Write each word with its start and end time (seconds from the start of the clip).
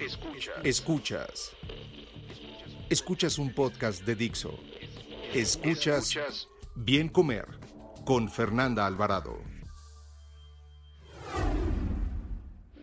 Escuchas. 0.00 0.54
Escuchas. 0.64 1.52
Escuchas 2.90 3.38
un 3.38 3.54
podcast 3.54 4.02
de 4.02 4.14
Dixo. 4.14 4.58
Escuchas 5.32 6.48
Bien 6.74 7.08
Comer 7.08 7.46
con 8.04 8.28
Fernanda 8.28 8.86
Alvarado. 8.86 9.38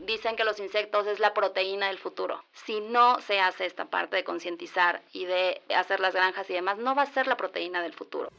Dicen 0.05 0.35
que 0.35 0.43
los 0.43 0.59
insectos 0.59 1.07
es 1.07 1.19
la 1.19 1.33
proteína 1.33 1.87
del 1.87 1.97
futuro. 1.97 2.43
Si 2.65 2.81
no 2.81 3.21
se 3.21 3.39
hace 3.39 3.65
esta 3.65 3.85
parte 3.85 4.17
de 4.17 4.23
concientizar 4.23 5.01
y 5.13 5.25
de 5.25 5.61
hacer 5.75 5.99
las 5.99 6.13
granjas 6.13 6.49
y 6.49 6.53
demás, 6.53 6.77
no 6.77 6.95
va 6.95 7.03
a 7.03 7.13
ser 7.13 7.27
la 7.27 7.37
proteína 7.37 7.81
del 7.81 7.93
futuro. 7.93 8.29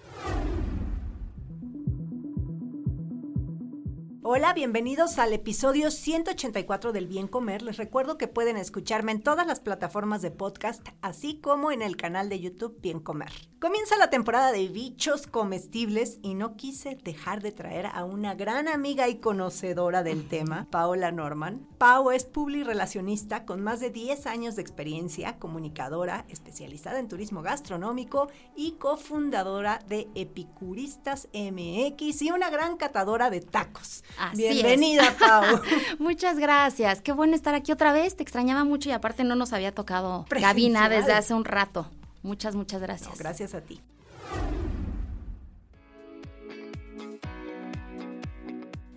Hola, 4.24 4.52
bienvenidos 4.52 5.18
al 5.18 5.32
episodio 5.32 5.90
184 5.90 6.92
del 6.92 7.08
Bien 7.08 7.26
Comer. 7.26 7.60
Les 7.62 7.76
recuerdo 7.76 8.18
que 8.18 8.28
pueden 8.28 8.56
escucharme 8.56 9.10
en 9.10 9.20
todas 9.20 9.48
las 9.48 9.58
plataformas 9.58 10.22
de 10.22 10.30
podcast, 10.30 10.86
así 11.00 11.40
como 11.40 11.72
en 11.72 11.82
el 11.82 11.96
canal 11.96 12.28
de 12.28 12.38
YouTube 12.38 12.78
Bien 12.80 13.00
Comer. 13.00 13.32
Comienza 13.58 13.96
la 13.96 14.10
temporada 14.10 14.52
de 14.52 14.68
bichos 14.68 15.26
comestibles 15.26 16.20
y 16.22 16.34
no 16.34 16.56
quise 16.56 16.96
dejar 17.02 17.42
de 17.42 17.50
traer 17.50 17.86
a 17.86 18.04
una 18.04 18.36
gran 18.36 18.68
amiga 18.68 19.08
y 19.08 19.16
conocedora 19.16 20.04
del 20.04 20.28
tema, 20.28 20.68
Paola 20.70 21.10
Norman. 21.10 21.66
Pau 21.78 22.12
es 22.12 22.24
publirelacionista 22.24 23.44
con 23.44 23.60
más 23.60 23.80
de 23.80 23.90
10 23.90 24.26
años 24.26 24.54
de 24.54 24.62
experiencia, 24.62 25.38
comunicadora, 25.40 26.26
especializada 26.28 27.00
en 27.00 27.08
turismo 27.08 27.42
gastronómico 27.42 28.28
y 28.54 28.72
cofundadora 28.78 29.80
de 29.88 30.08
Epicuristas 30.14 31.28
MX 31.32 32.22
y 32.22 32.30
una 32.30 32.50
gran 32.50 32.76
catadora 32.76 33.30
de 33.30 33.40
tacos. 33.40 34.04
Así 34.18 34.36
Bienvenida, 34.48 35.08
es. 35.08 35.14
Pau. 35.14 35.60
Muchas 35.98 36.38
gracias. 36.38 37.00
Qué 37.00 37.12
bueno 37.12 37.34
estar 37.34 37.54
aquí 37.54 37.72
otra 37.72 37.92
vez. 37.92 38.16
Te 38.16 38.22
extrañaba 38.22 38.64
mucho 38.64 38.88
y 38.88 38.92
aparte 38.92 39.24
no 39.24 39.34
nos 39.34 39.52
había 39.52 39.74
tocado 39.74 40.24
Presencial. 40.28 40.50
cabina 40.52 40.88
desde 40.88 41.12
hace 41.12 41.34
un 41.34 41.44
rato. 41.44 41.90
Muchas, 42.22 42.54
muchas 42.54 42.80
gracias. 42.80 43.10
No, 43.10 43.16
gracias 43.18 43.54
a 43.54 43.60
ti. 43.62 43.80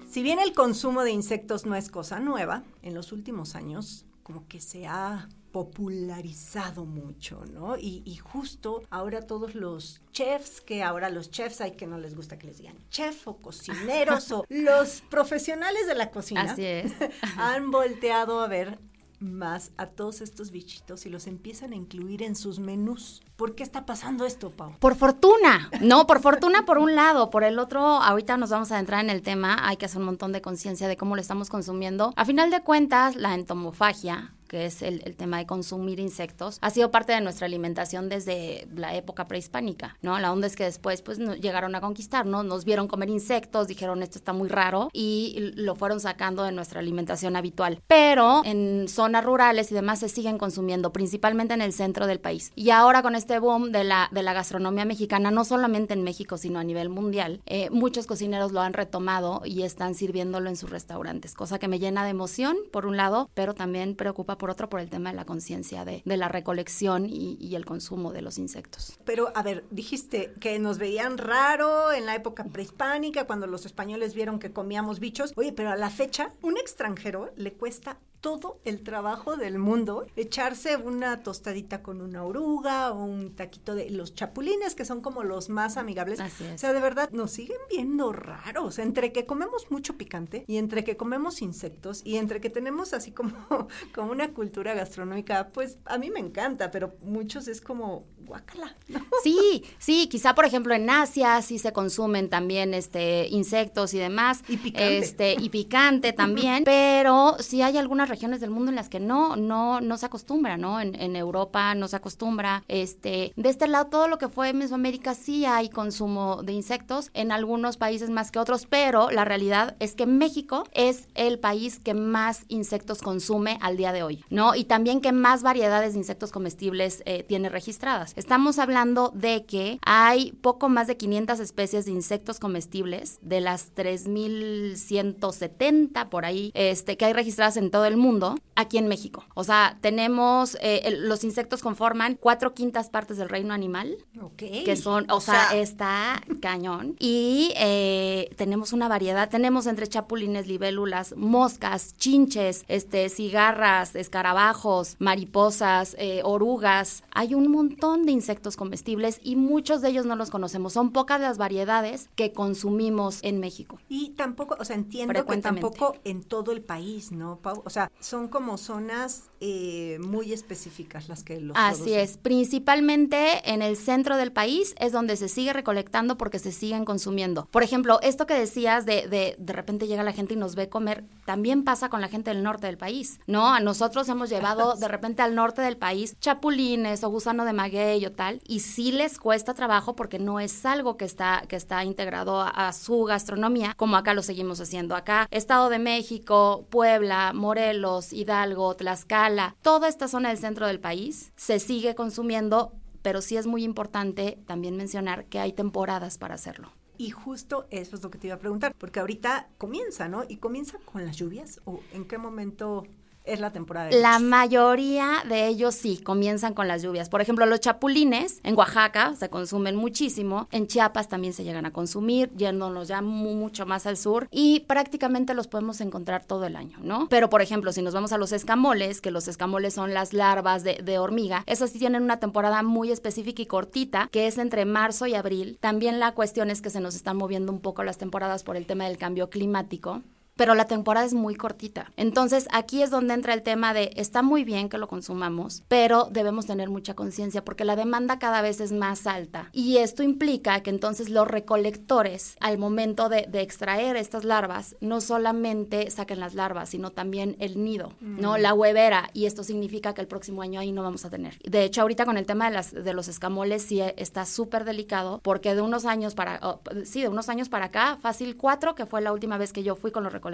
Si 0.09 0.23
bien 0.23 0.39
el 0.39 0.53
consumo 0.53 1.03
de 1.03 1.11
insectos 1.11 1.65
no 1.65 1.75
es 1.75 1.89
cosa 1.89 2.19
nueva, 2.19 2.63
en 2.83 2.93
los 2.93 3.11
últimos 3.11 3.55
años 3.55 4.05
como 4.23 4.47
que 4.47 4.61
se 4.61 4.87
ha 4.87 5.27
popularizado 5.55 6.83
mucho, 6.83 7.45
¿no? 7.53 7.77
Y, 7.77 8.03
y, 8.03 8.17
justo 8.17 8.83
ahora 8.89 9.21
todos 9.21 9.55
los 9.55 10.01
chefs, 10.11 10.59
que 10.59 10.83
ahora 10.83 11.09
los 11.09 11.31
chefs 11.31 11.61
hay 11.61 11.77
que 11.77 11.87
no 11.87 11.97
les 11.97 12.13
gusta 12.13 12.37
que 12.37 12.47
les 12.47 12.57
digan 12.57 12.75
chef 12.89 13.25
o 13.25 13.37
cocineros 13.37 14.33
o 14.33 14.43
los 14.49 14.99
profesionales 15.09 15.87
de 15.87 15.95
la 15.95 16.11
cocina 16.11 16.41
Así 16.41 16.65
es. 16.65 16.91
han 17.37 17.71
volteado 17.71 18.41
a 18.41 18.49
ver 18.49 18.79
más 19.21 19.71
a 19.77 19.85
todos 19.87 20.19
estos 20.19 20.51
bichitos 20.51 21.05
y 21.05 21.09
los 21.09 21.25
empiezan 21.25 21.71
a 21.71 21.75
incluir 21.77 22.21
en 22.21 22.35
sus 22.35 22.59
menús. 22.59 23.23
¿Por 23.37 23.55
qué 23.55 23.63
está 23.63 23.85
pasando 23.85 24.25
esto, 24.25 24.51
Pau? 24.51 24.77
Por 24.79 24.95
fortuna, 24.95 25.69
no, 25.81 26.05
por 26.05 26.19
fortuna 26.19 26.65
por 26.65 26.77
un 26.79 26.95
lado, 26.95 27.29
por 27.29 27.45
el 27.45 27.59
otro, 27.59 27.81
ahorita 27.81 28.35
nos 28.35 28.49
vamos 28.49 28.73
a 28.73 28.79
entrar 28.79 29.03
en 29.03 29.09
el 29.09 29.21
tema, 29.21 29.57
hay 29.67 29.77
que 29.77 29.85
hacer 29.85 29.99
un 29.99 30.05
montón 30.05 30.31
de 30.33 30.41
conciencia 30.41 30.89
de 30.89 30.97
cómo 30.97 31.15
lo 31.15 31.21
estamos 31.21 31.49
consumiendo. 31.49 32.13
A 32.17 32.25
final 32.25 32.51
de 32.51 32.61
cuentas, 32.61 33.15
la 33.15 33.33
entomofagia, 33.33 34.34
que 34.47 34.65
es 34.65 34.81
el, 34.81 35.15
tema 35.15 35.37
de 35.37 35.45
consumir 35.45 35.99
insectos, 35.99 36.57
ha 36.61 36.69
sido 36.69 36.91
parte 36.91 37.13
de 37.13 37.21
nuestra 37.21 37.45
alimentación 37.45 38.09
desde 38.09 38.67
la 38.75 38.95
época 38.95 39.27
prehispánica, 39.27 39.97
¿no? 40.01 40.19
La 40.19 40.31
onda 40.31 40.47
es 40.47 40.55
que 40.55 40.63
después, 40.63 41.01
pues, 41.01 41.19
no, 41.19 41.35
llegaron 41.35 41.75
a 41.75 41.81
conquistarnos, 41.81 42.45
nos 42.45 42.65
vieron 42.65 42.87
comer 42.87 43.09
insectos, 43.09 43.67
dijeron, 43.67 44.03
esto 44.03 44.17
está 44.17 44.33
muy 44.33 44.49
raro, 44.49 44.89
y 44.93 45.53
lo 45.55 45.75
fueron 45.75 45.99
sacando 45.99 46.43
de 46.43 46.51
nuestra 46.51 46.79
alimentación 46.79 47.35
habitual. 47.35 47.81
Pero 47.87 48.41
en 48.45 48.87
zonas 48.87 49.23
rurales 49.23 49.71
y 49.71 49.75
demás 49.75 49.99
se 49.99 50.09
siguen 50.09 50.37
consumiendo, 50.37 50.91
principalmente 50.91 51.53
en 51.53 51.61
el 51.61 51.73
centro 51.73 52.07
del 52.07 52.19
país. 52.19 52.51
Y 52.55 52.69
ahora 52.69 53.01
con 53.01 53.15
este 53.15 53.39
boom 53.39 53.71
de 53.71 53.83
la, 53.83 54.09
de 54.11 54.23
la 54.23 54.33
gastronomía 54.33 54.85
mexicana, 54.85 55.31
no 55.31 55.45
solamente 55.45 55.93
en 55.93 56.03
México, 56.03 56.37
sino 56.37 56.59
a 56.59 56.63
nivel 56.63 56.89
mundial, 56.89 57.41
eh, 57.45 57.69
muchos 57.71 58.05
cocineros 58.05 58.51
lo 58.51 58.61
han 58.61 58.73
retomado 58.73 59.41
y 59.45 59.63
están 59.63 59.95
sirviéndolo 59.95 60.49
en 60.49 60.55
sus 60.55 60.69
restaurantes, 60.69 61.33
cosa 61.33 61.59
que 61.59 61.67
me 61.67 61.79
llena 61.79 62.03
de 62.03 62.11
emoción, 62.11 62.57
por 62.71 62.85
un 62.85 62.97
lado, 62.97 63.29
pero 63.33 63.53
también 63.53 63.95
preocupa 63.95 64.34
por 64.37 64.49
otro 64.49 64.69
por 64.69 64.79
el 64.79 64.89
tema 64.89 65.09
de 65.09 65.15
la 65.15 65.25
conciencia 65.25 65.85
de, 65.85 66.01
de, 66.05 66.17
la 66.17 66.27
recolección 66.27 67.05
y, 67.05 67.37
y, 67.39 67.55
el 67.55 67.65
consumo 67.65 68.11
de 68.11 68.21
los 68.21 68.37
insectos. 68.37 68.97
Pero, 69.05 69.31
a 69.35 69.43
ver, 69.43 69.65
dijiste 69.71 70.33
que 70.39 70.59
nos 70.59 70.77
veían 70.77 71.17
raro 71.17 71.91
en 71.91 72.05
la 72.05 72.15
época 72.15 72.43
prehispánica, 72.45 73.25
cuando 73.25 73.47
los 73.47 73.65
españoles 73.65 74.13
vieron 74.13 74.39
que 74.39 74.51
comíamos 74.51 74.99
bichos. 74.99 75.33
Oye, 75.35 75.53
pero 75.53 75.71
a 75.71 75.75
la 75.75 75.89
fecha, 75.89 76.33
un 76.41 76.57
extranjero 76.57 77.31
le 77.35 77.53
cuesta 77.53 77.97
todo 78.25 78.59
el 78.65 78.81
trabajo 78.81 79.37
del 79.37 79.59
mundo 79.59 80.07
echarse 80.15 80.77
una 80.77 81.21
tostadita 81.21 81.83
con 81.83 82.01
una 82.01 82.23
oruga 82.23 82.91
o 82.91 83.03
un 83.03 83.35
taquito 83.35 83.75
de 83.75 83.91
los 83.91 84.15
chapulines 84.15 84.73
que 84.73 84.83
son 84.83 85.01
como 85.01 85.23
los 85.23 85.49
más 85.49 85.77
amigables. 85.77 86.19
Así 86.19 86.43
es. 86.43 86.55
O 86.55 86.57
sea, 86.57 86.73
de 86.73 86.79
verdad 86.79 87.11
nos 87.11 87.29
siguen 87.29 87.59
viendo 87.69 88.11
raros 88.13 88.79
entre 88.79 89.11
que 89.11 89.27
comemos 89.27 89.69
mucho 89.69 89.95
picante 89.95 90.43
y 90.47 90.57
entre 90.57 90.83
que 90.83 90.97
comemos 90.97 91.43
insectos 91.43 92.01
y 92.03 92.15
entre 92.15 92.41
que 92.41 92.49
tenemos 92.49 92.93
así 92.93 93.11
como, 93.11 93.35
como 93.93 94.11
una 94.11 94.33
cultura 94.33 94.73
gastronómica, 94.73 95.49
pues 95.49 95.77
a 95.85 95.99
mí 95.99 96.09
me 96.09 96.19
encanta, 96.19 96.71
pero 96.71 96.95
muchos 97.03 97.47
es 97.47 97.61
como 97.61 98.07
guácala. 98.25 98.75
¿no? 98.87 99.01
Sí, 99.23 99.63
sí, 99.79 100.07
quizá 100.07 100.35
por 100.35 100.45
ejemplo 100.45 100.73
en 100.73 100.89
Asia 100.89 101.41
sí 101.41 101.59
se 101.59 101.73
consumen 101.73 102.29
también 102.29 102.73
este 102.73 103.27
insectos 103.29 103.93
y 103.93 103.97
demás. 103.97 104.43
Y 104.47 104.57
picante. 104.57 104.97
Este, 104.97 105.35
y 105.39 105.49
picante 105.49 106.13
también, 106.13 106.63
pero 106.63 107.37
sí 107.39 107.61
hay 107.61 107.77
algunas 107.77 108.09
regiones 108.09 108.41
del 108.41 108.49
mundo 108.49 108.69
en 108.69 108.75
las 108.75 108.89
que 108.89 108.99
no, 108.99 109.35
no, 109.35 109.81
no 109.81 109.97
se 109.97 110.05
acostumbra, 110.05 110.57
¿no? 110.57 110.79
En, 110.79 110.95
en, 110.99 111.15
Europa 111.15 111.73
no 111.75 111.87
se 111.87 111.95
acostumbra. 111.95 112.63
Este, 112.67 113.31
de 113.35 113.49
este 113.49 113.67
lado, 113.67 113.87
todo 113.87 114.07
lo 114.07 114.17
que 114.17 114.27
fue 114.27 114.53
Mesoamérica 114.53 115.13
sí 115.13 115.45
hay 115.45 115.69
consumo 115.69 116.41
de 116.43 116.53
insectos, 116.53 117.09
en 117.13 117.31
algunos 117.31 117.77
países 117.77 118.09
más 118.09 118.31
que 118.31 118.39
otros, 118.39 118.65
pero 118.65 119.11
la 119.11 119.25
realidad 119.25 119.75
es 119.79 119.95
que 119.95 120.05
México 120.05 120.65
es 120.73 121.07
el 121.15 121.39
país 121.39 121.79
que 121.79 121.93
más 121.93 122.45
insectos 122.47 123.01
consume 123.01 123.57
al 123.61 123.77
día 123.77 123.93
de 123.93 124.03
hoy, 124.03 124.23
¿no? 124.29 124.55
Y 124.55 124.65
también 124.65 125.01
que 125.01 125.11
más 125.11 125.43
variedades 125.43 125.93
de 125.93 125.99
insectos 125.99 126.31
comestibles 126.31 127.03
eh, 127.05 127.23
tiene 127.23 127.49
registradas. 127.49 128.13
Estamos 128.15 128.59
hablando 128.59 129.11
de 129.13 129.45
que 129.45 129.79
hay 129.85 130.31
poco 130.41 130.69
más 130.69 130.87
de 130.87 130.95
500 130.97 131.39
especies 131.39 131.85
de 131.85 131.91
insectos 131.91 132.39
comestibles, 132.39 133.19
de 133.21 133.41
las 133.41 133.75
3.170 133.75 136.09
por 136.09 136.25
ahí, 136.25 136.51
este, 136.53 136.97
que 136.97 137.05
hay 137.05 137.13
registradas 137.13 137.57
en 137.57 137.69
todo 137.71 137.85
el 137.85 137.97
mundo, 137.97 138.37
aquí 138.55 138.77
en 138.77 138.87
México. 138.87 139.25
O 139.33 139.43
sea, 139.43 139.79
tenemos, 139.81 140.55
eh, 140.61 140.95
los 140.97 141.25
insectos 141.25 141.61
conforman 141.61 142.17
cuatro 142.19 142.53
quintas 142.53 142.89
partes 142.89 143.17
del 143.17 143.27
reino 143.29 143.53
animal, 143.53 143.97
okay. 144.21 144.63
que 144.63 144.77
son, 144.77 145.09
o, 145.11 145.17
o 145.17 145.21
sea, 145.21 145.49
sea, 145.49 145.59
está 145.59 146.21
cañón. 146.41 146.95
Y 146.99 147.53
eh, 147.57 148.29
tenemos 148.37 148.71
una 148.73 148.87
variedad, 148.87 149.29
tenemos 149.29 149.67
entre 149.67 149.87
chapulines, 149.87 150.47
libélulas, 150.47 151.15
moscas, 151.17 151.95
chinches, 151.97 152.63
este, 152.67 153.09
cigarras, 153.09 153.95
escarabajos, 153.95 154.95
mariposas, 154.99 155.95
eh, 155.99 156.21
orugas. 156.23 157.03
Hay 157.11 157.35
un 157.35 157.51
montón 157.51 158.04
de 158.05 158.11
insectos 158.11 158.55
comestibles 158.55 159.19
y 159.23 159.35
muchos 159.35 159.81
de 159.81 159.89
ellos 159.89 160.05
no 160.05 160.15
los 160.15 160.29
conocemos. 160.29 160.73
Son 160.73 160.91
pocas 160.91 161.19
las 161.19 161.37
variedades 161.37 162.09
que 162.15 162.33
consumimos 162.33 163.19
en 163.23 163.39
México. 163.39 163.79
Y 163.89 164.11
tampoco, 164.11 164.55
o 164.59 164.65
sea, 164.65 164.75
entiendo 164.75 165.25
que 165.25 165.37
tampoco 165.37 165.95
en 166.03 166.23
todo 166.23 166.51
el 166.51 166.61
país, 166.61 167.11
¿no, 167.11 167.39
Pau? 167.39 167.61
O 167.65 167.69
sea, 167.69 167.91
son 167.99 168.27
como 168.27 168.57
zonas 168.57 169.29
eh, 169.47 169.99
muy 169.99 170.33
específicas 170.33 171.07
las 171.07 171.23
que 171.23 171.39
los 171.39 171.55
Así 171.55 171.83
producen. 171.83 171.99
es, 171.99 172.17
principalmente 172.17 173.51
en 173.51 173.61
el 173.61 173.77
centro 173.77 174.17
del 174.17 174.31
país 174.31 174.73
es 174.79 174.91
donde 174.91 175.17
se 175.17 175.29
sigue 175.29 175.53
recolectando 175.53 176.17
porque 176.17 176.39
se 176.39 176.51
siguen 176.51 176.83
consumiendo. 176.83 177.47
Por 177.51 177.61
ejemplo, 177.61 177.99
esto 178.01 178.25
que 178.25 178.33
decías 178.33 178.87
de, 178.87 179.07
de 179.07 179.35
de 179.37 179.53
repente 179.53 179.85
llega 179.85 180.01
la 180.01 180.13
gente 180.13 180.33
y 180.33 180.37
nos 180.37 180.55
ve 180.55 180.67
comer, 180.67 181.03
también 181.25 181.63
pasa 181.63 181.89
con 181.89 182.01
la 182.01 182.07
gente 182.07 182.31
del 182.31 182.41
norte 182.41 182.65
del 182.65 182.79
país, 182.79 183.19
¿no? 183.27 183.53
A 183.53 183.59
nosotros 183.59 184.09
hemos 184.09 184.31
llevado 184.31 184.75
de 184.79 184.87
repente 184.87 185.21
al 185.21 185.35
norte 185.35 185.61
del 185.61 185.77
país 185.77 186.17
chapulines 186.19 187.03
o 187.03 187.09
gusano 187.09 187.45
de 187.45 187.53
maguey 187.53 187.75
aquello, 187.75 188.13
tal, 188.13 188.41
y 188.47 188.61
sí 188.61 188.91
les 188.91 189.19
cuesta 189.19 189.53
trabajo 189.53 189.95
porque 189.95 190.17
no 190.17 190.39
es 190.39 190.65
algo 190.65 190.97
que 190.97 191.05
está, 191.05 191.43
que 191.47 191.55
está 191.55 191.83
integrado 191.83 192.41
a, 192.41 192.49
a 192.49 192.73
su 192.73 193.03
gastronomía, 193.03 193.73
como 193.75 193.95
acá 193.95 194.13
lo 194.13 194.23
seguimos 194.23 194.59
haciendo. 194.59 194.95
Acá, 194.95 195.27
Estado 195.29 195.69
de 195.69 195.79
México, 195.79 196.65
Puebla, 196.69 197.31
Morelos, 197.33 198.13
Hidalgo, 198.13 198.75
Tlaxcala, 198.75 199.34
toda 199.61 199.87
esta 199.87 200.07
zona 200.07 200.29
del 200.29 200.37
centro 200.37 200.67
del 200.67 200.79
país 200.79 201.31
se 201.35 201.59
sigue 201.59 201.95
consumiendo, 201.95 202.73
pero 203.01 203.21
sí 203.21 203.37
es 203.37 203.47
muy 203.47 203.63
importante 203.63 204.39
también 204.45 204.77
mencionar 204.77 205.25
que 205.25 205.39
hay 205.39 205.53
temporadas 205.53 206.17
para 206.17 206.35
hacerlo. 206.35 206.71
Y 206.97 207.11
justo 207.11 207.67
eso 207.71 207.95
es 207.95 208.03
lo 208.03 208.09
que 208.09 208.17
te 208.17 208.27
iba 208.27 208.35
a 208.35 208.39
preguntar, 208.39 208.73
porque 208.77 208.99
ahorita 208.99 209.49
comienza, 209.57 210.07
¿no? 210.07 210.23
¿Y 210.27 210.37
comienza 210.37 210.77
con 210.85 211.05
las 211.05 211.17
lluvias? 211.17 211.59
¿O 211.65 211.81
en 211.93 212.05
qué 212.05 212.17
momento 212.17 212.83
es 213.25 213.39
la 213.39 213.51
temporada 213.51 213.87
de 213.89 213.99
La 214.01 214.19
mayoría 214.19 215.23
de 215.27 215.47
ellos 215.47 215.75
sí 215.75 215.97
comienzan 215.97 216.53
con 216.53 216.67
las 216.67 216.81
lluvias. 216.81 217.09
Por 217.09 217.21
ejemplo, 217.21 217.45
los 217.45 217.59
chapulines 217.59 218.39
en 218.43 218.55
Oaxaca 218.57 219.13
se 219.15 219.29
consumen 219.29 219.75
muchísimo. 219.75 220.47
En 220.51 220.67
Chiapas 220.67 221.09
también 221.09 221.33
se 221.33 221.43
llegan 221.43 221.65
a 221.65 221.71
consumir, 221.73 222.31
yéndonos 222.35 222.87
ya 222.87 223.01
mu- 223.01 223.35
mucho 223.35 223.65
más 223.65 223.85
al 223.85 223.97
sur. 223.97 224.27
Y 224.31 224.61
prácticamente 224.61 225.33
los 225.33 225.47
podemos 225.47 225.81
encontrar 225.81 226.25
todo 226.25 226.45
el 226.45 226.55
año, 226.55 226.77
¿no? 226.81 227.07
Pero, 227.09 227.29
por 227.29 227.41
ejemplo, 227.41 227.71
si 227.71 227.81
nos 227.81 227.93
vamos 227.93 228.11
a 228.13 228.17
los 228.17 228.31
escamoles, 228.31 229.01
que 229.01 229.11
los 229.11 229.27
escamoles 229.27 229.73
son 229.73 229.93
las 229.93 230.13
larvas 230.13 230.63
de, 230.63 230.75
de 230.83 230.99
hormiga, 230.99 231.43
esos 231.47 231.69
sí 231.71 231.79
tienen 231.79 232.03
una 232.03 232.19
temporada 232.19 232.63
muy 232.63 232.91
específica 232.91 233.41
y 233.41 233.45
cortita, 233.45 234.07
que 234.11 234.27
es 234.27 234.37
entre 234.37 234.65
marzo 234.65 235.07
y 235.07 235.15
abril. 235.15 235.57
También 235.59 235.99
la 235.99 236.13
cuestión 236.13 236.49
es 236.49 236.61
que 236.61 236.69
se 236.69 236.79
nos 236.79 236.95
están 236.95 237.17
moviendo 237.17 237.51
un 237.51 237.59
poco 237.59 237.83
las 237.83 237.97
temporadas 237.97 238.43
por 238.43 238.55
el 238.57 238.65
tema 238.65 238.85
del 238.85 238.97
cambio 238.97 239.29
climático 239.29 240.01
pero 240.35 240.55
la 240.55 240.65
temporada 240.65 241.05
es 241.05 241.13
muy 241.13 241.35
cortita. 241.35 241.91
Entonces 241.97 242.47
aquí 242.51 242.81
es 242.81 242.89
donde 242.89 243.13
entra 243.13 243.33
el 243.33 243.43
tema 243.43 243.73
de 243.73 243.91
está 243.95 244.21
muy 244.21 244.43
bien 244.43 244.69
que 244.69 244.77
lo 244.77 244.87
consumamos, 244.87 245.63
pero 245.67 246.07
debemos 246.11 246.45
tener 246.45 246.69
mucha 246.69 246.93
conciencia 246.93 247.43
porque 247.43 247.65
la 247.65 247.75
demanda 247.75 248.19
cada 248.19 248.41
vez 248.41 248.59
es 248.59 248.71
más 248.71 249.07
alta 249.07 249.49
y 249.51 249.77
esto 249.77 250.03
implica 250.03 250.61
que 250.61 250.69
entonces 250.69 251.09
los 251.09 251.27
recolectores 251.27 252.35
al 252.39 252.57
momento 252.57 253.09
de, 253.09 253.25
de 253.29 253.41
extraer 253.41 253.95
estas 253.95 254.23
larvas 254.23 254.75
no 254.81 255.01
solamente 255.01 255.89
saquen 255.91 256.19
las 256.19 256.35
larvas, 256.35 256.69
sino 256.69 256.91
también 256.91 257.35
el 257.39 257.63
nido, 257.63 257.93
¿no? 258.01 258.37
La 258.37 258.53
huevera 258.53 259.09
y 259.13 259.25
esto 259.25 259.43
significa 259.43 259.93
que 259.93 260.01
el 260.01 260.07
próximo 260.07 260.41
año 260.41 260.59
ahí 260.59 260.71
no 260.71 260.83
vamos 260.83 261.05
a 261.05 261.09
tener. 261.09 261.37
De 261.43 261.63
hecho, 261.63 261.81
ahorita 261.81 262.05
con 262.05 262.17
el 262.17 262.25
tema 262.25 262.49
de, 262.49 262.55
las, 262.55 262.71
de 262.71 262.93
los 262.93 263.07
escamoles 263.07 263.63
sí 263.63 263.81
está 263.81 264.25
súper 264.25 264.65
delicado 264.65 265.19
porque 265.23 265.55
de 265.55 265.61
unos 265.61 265.85
años 265.85 266.15
para, 266.15 266.39
oh, 266.41 266.61
sí, 266.83 267.01
de 267.01 267.07
unos 267.07 267.29
años 267.29 267.49
para 267.49 267.65
acá, 267.65 267.97
fácil 268.01 268.35
cuatro, 268.37 268.75
que 268.75 268.85
fue 268.85 269.01
la 269.01 269.13
última 269.13 269.37
vez 269.37 269.53
que 269.53 269.63
yo 269.63 269.75
fui 269.75 269.91
con 269.91 270.03
los 270.03 270.11
recolectores. 270.11 270.24